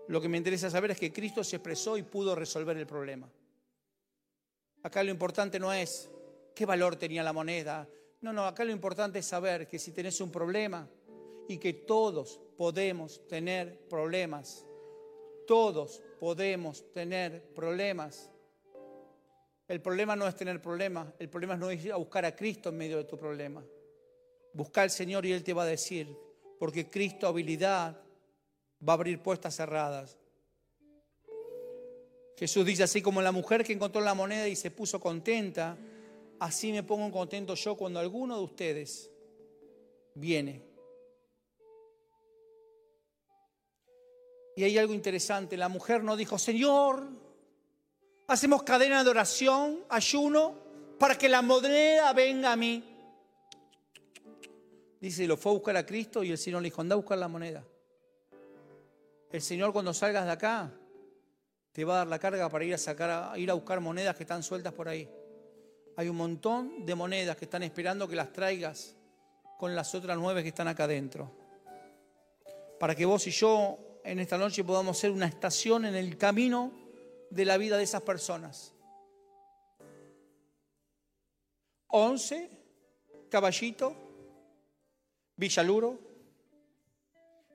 [0.07, 3.27] Lo que me interesa saber es que Cristo se expresó y pudo resolver el problema.
[4.83, 6.09] Acá lo importante no es
[6.55, 7.87] qué valor tenía la moneda.
[8.21, 10.87] No, no, acá lo importante es saber que si tenés un problema
[11.47, 14.65] y que todos podemos tener problemas,
[15.47, 18.31] todos podemos tener problemas
[19.71, 22.67] el problema no es tener problemas, el problema es no ir a buscar a Cristo
[22.67, 23.63] en medio de tu problema.
[24.51, 26.13] Busca al Señor y Él te va a decir,
[26.59, 27.97] porque Cristo habilidad
[28.85, 30.17] va a abrir puertas cerradas.
[32.37, 35.77] Jesús dice, así como la mujer que encontró la moneda y se puso contenta,
[36.41, 39.11] así me pongo contento yo cuando alguno de ustedes
[40.15, 40.65] viene.
[44.55, 47.07] Y hay algo interesante, la mujer no dijo, Señor,
[48.27, 50.55] hacemos cadena de oración, ayuno,
[50.97, 52.83] para que la moneda venga a mí.
[54.99, 57.19] Dice, lo fue a buscar a Cristo y el Señor le dijo, anda a buscar
[57.19, 57.63] la moneda.
[59.31, 60.73] El Señor cuando salgas de acá
[61.71, 64.23] te va a dar la carga para ir a sacar, ir a buscar monedas que
[64.23, 65.07] están sueltas por ahí.
[65.97, 68.95] Hay un montón de monedas que están esperando que las traigas
[69.57, 71.31] con las otras nueve que están acá adentro.
[72.79, 76.71] Para que vos y yo en esta noche podamos ser una estación en el camino
[77.29, 78.73] de la vida de esas personas.
[81.87, 82.49] Once,
[83.29, 83.95] Caballito,
[85.35, 85.99] Villaluro,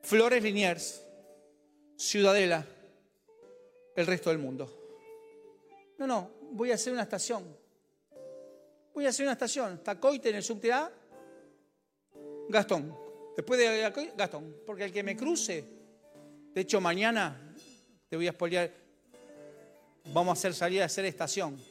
[0.02, 1.02] Flores Liniers,
[1.96, 2.64] Ciudadela,
[3.96, 4.70] el resto del mundo.
[5.98, 7.65] No, no, voy a hacer una estación.
[8.96, 9.84] Voy a hacer una estación.
[9.84, 10.90] Tacoite en el subte A,
[12.48, 12.96] Gastón.
[13.36, 14.56] Después de Gastón.
[14.64, 15.62] Porque el que me cruce,
[16.54, 17.54] de hecho mañana,
[18.08, 18.72] te voy a spoilear,
[20.14, 21.62] vamos a hacer salir a ser estación.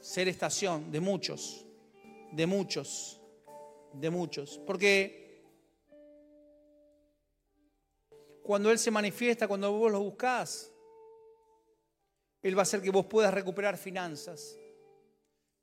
[0.00, 1.66] Ser estación de muchos,
[2.32, 3.20] de muchos,
[3.92, 4.58] de muchos.
[4.66, 5.44] Porque
[8.42, 10.72] cuando Él se manifiesta, cuando vos lo buscás,
[12.40, 14.56] Él va a hacer que vos puedas recuperar finanzas,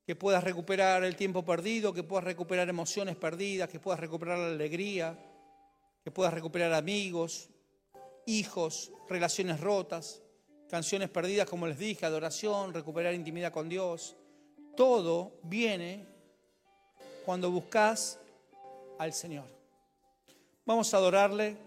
[0.06, 4.48] que puedas recuperar el tiempo perdido, que puedas recuperar emociones perdidas, que puedas recuperar la
[4.48, 5.18] alegría,
[6.04, 7.50] que puedas recuperar amigos,
[8.26, 10.24] hijos, relaciones rotas
[10.74, 14.16] canciones perdidas, como les dije, adoración, recuperar intimidad con Dios.
[14.76, 16.04] Todo viene
[17.24, 18.18] cuando buscas
[18.98, 19.46] al Señor.
[20.66, 21.58] Vamos a adorarle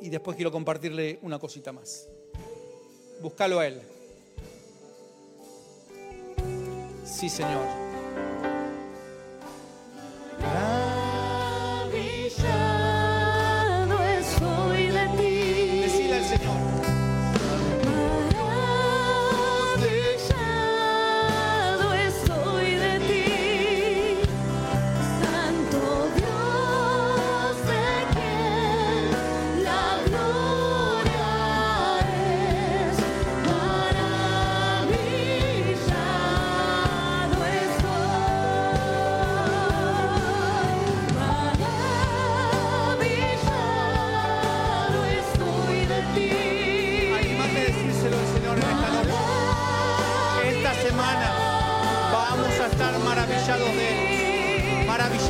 [0.00, 2.08] y después quiero compartirle una cosita más.
[3.20, 3.82] Búscalo a Él.
[7.12, 7.66] Sí, Señor.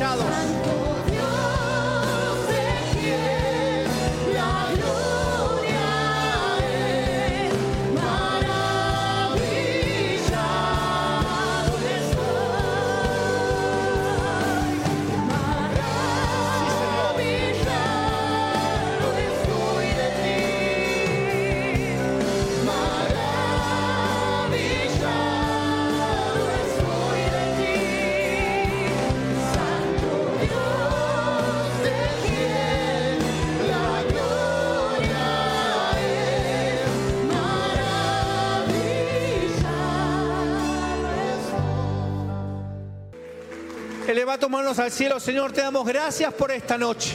[0.03, 0.52] Maravillados.
[44.49, 47.13] Manos al cielo, Señor, te damos gracias por esta noche.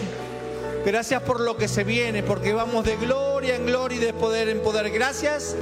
[0.86, 4.48] Gracias por lo que se viene, porque vamos de gloria en gloria y de poder
[4.48, 4.88] en poder.
[4.90, 5.56] Gracias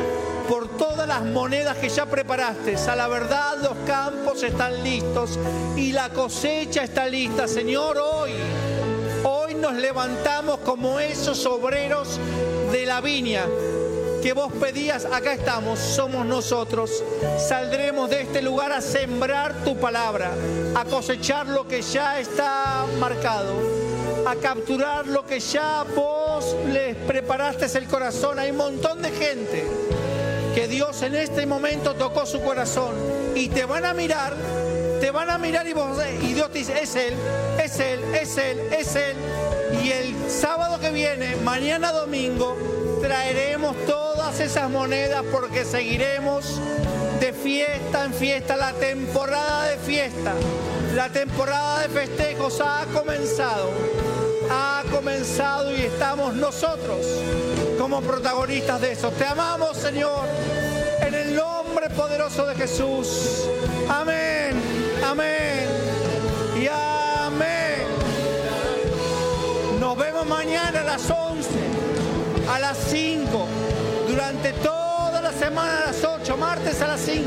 [0.48, 2.76] por todas las monedas que ya preparaste.
[2.76, 5.38] A la verdad los campos están listos
[5.76, 7.48] y la cosecha está lista.
[7.48, 8.32] Señor, hoy,
[9.24, 12.20] hoy nos levantamos como esos obreros
[12.70, 13.46] de la viña
[14.26, 16.90] que vos pedías, acá estamos, somos nosotros.
[17.38, 20.32] Saldremos de este lugar a sembrar tu palabra,
[20.74, 23.54] a cosechar lo que ya está marcado,
[24.26, 28.40] a capturar lo que ya vos les preparaste el corazón.
[28.40, 29.64] Hay un montón de gente
[30.56, 32.96] que Dios en este momento tocó su corazón
[33.36, 34.34] y te van a mirar,
[35.00, 37.14] te van a mirar y, vos, y Dios te dice, es Él,
[37.62, 39.14] es Él, es Él, es Él.
[39.84, 42.56] Y el sábado que viene, mañana domingo,
[43.00, 46.60] traeremos todas esas monedas porque seguiremos
[47.20, 48.56] de fiesta en fiesta.
[48.56, 50.32] La temporada de fiesta,
[50.94, 53.70] la temporada de festejos ha comenzado.
[54.50, 57.04] Ha comenzado y estamos nosotros
[57.78, 59.10] como protagonistas de eso.
[59.10, 60.24] Te amamos, Señor,
[61.00, 63.44] en el nombre poderoso de Jesús.
[63.88, 64.52] Amén,
[65.04, 65.66] amén
[66.60, 67.86] y amén.
[69.80, 71.35] Nos vemos mañana a las 11,
[72.48, 73.46] a las 5,
[74.08, 77.24] durante toda la semana a las 8, martes a las 5.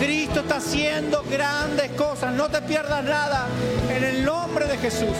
[0.00, 3.46] Cristo está haciendo grandes cosas, no te pierdas nada
[3.90, 5.16] en el nombre de Jesús.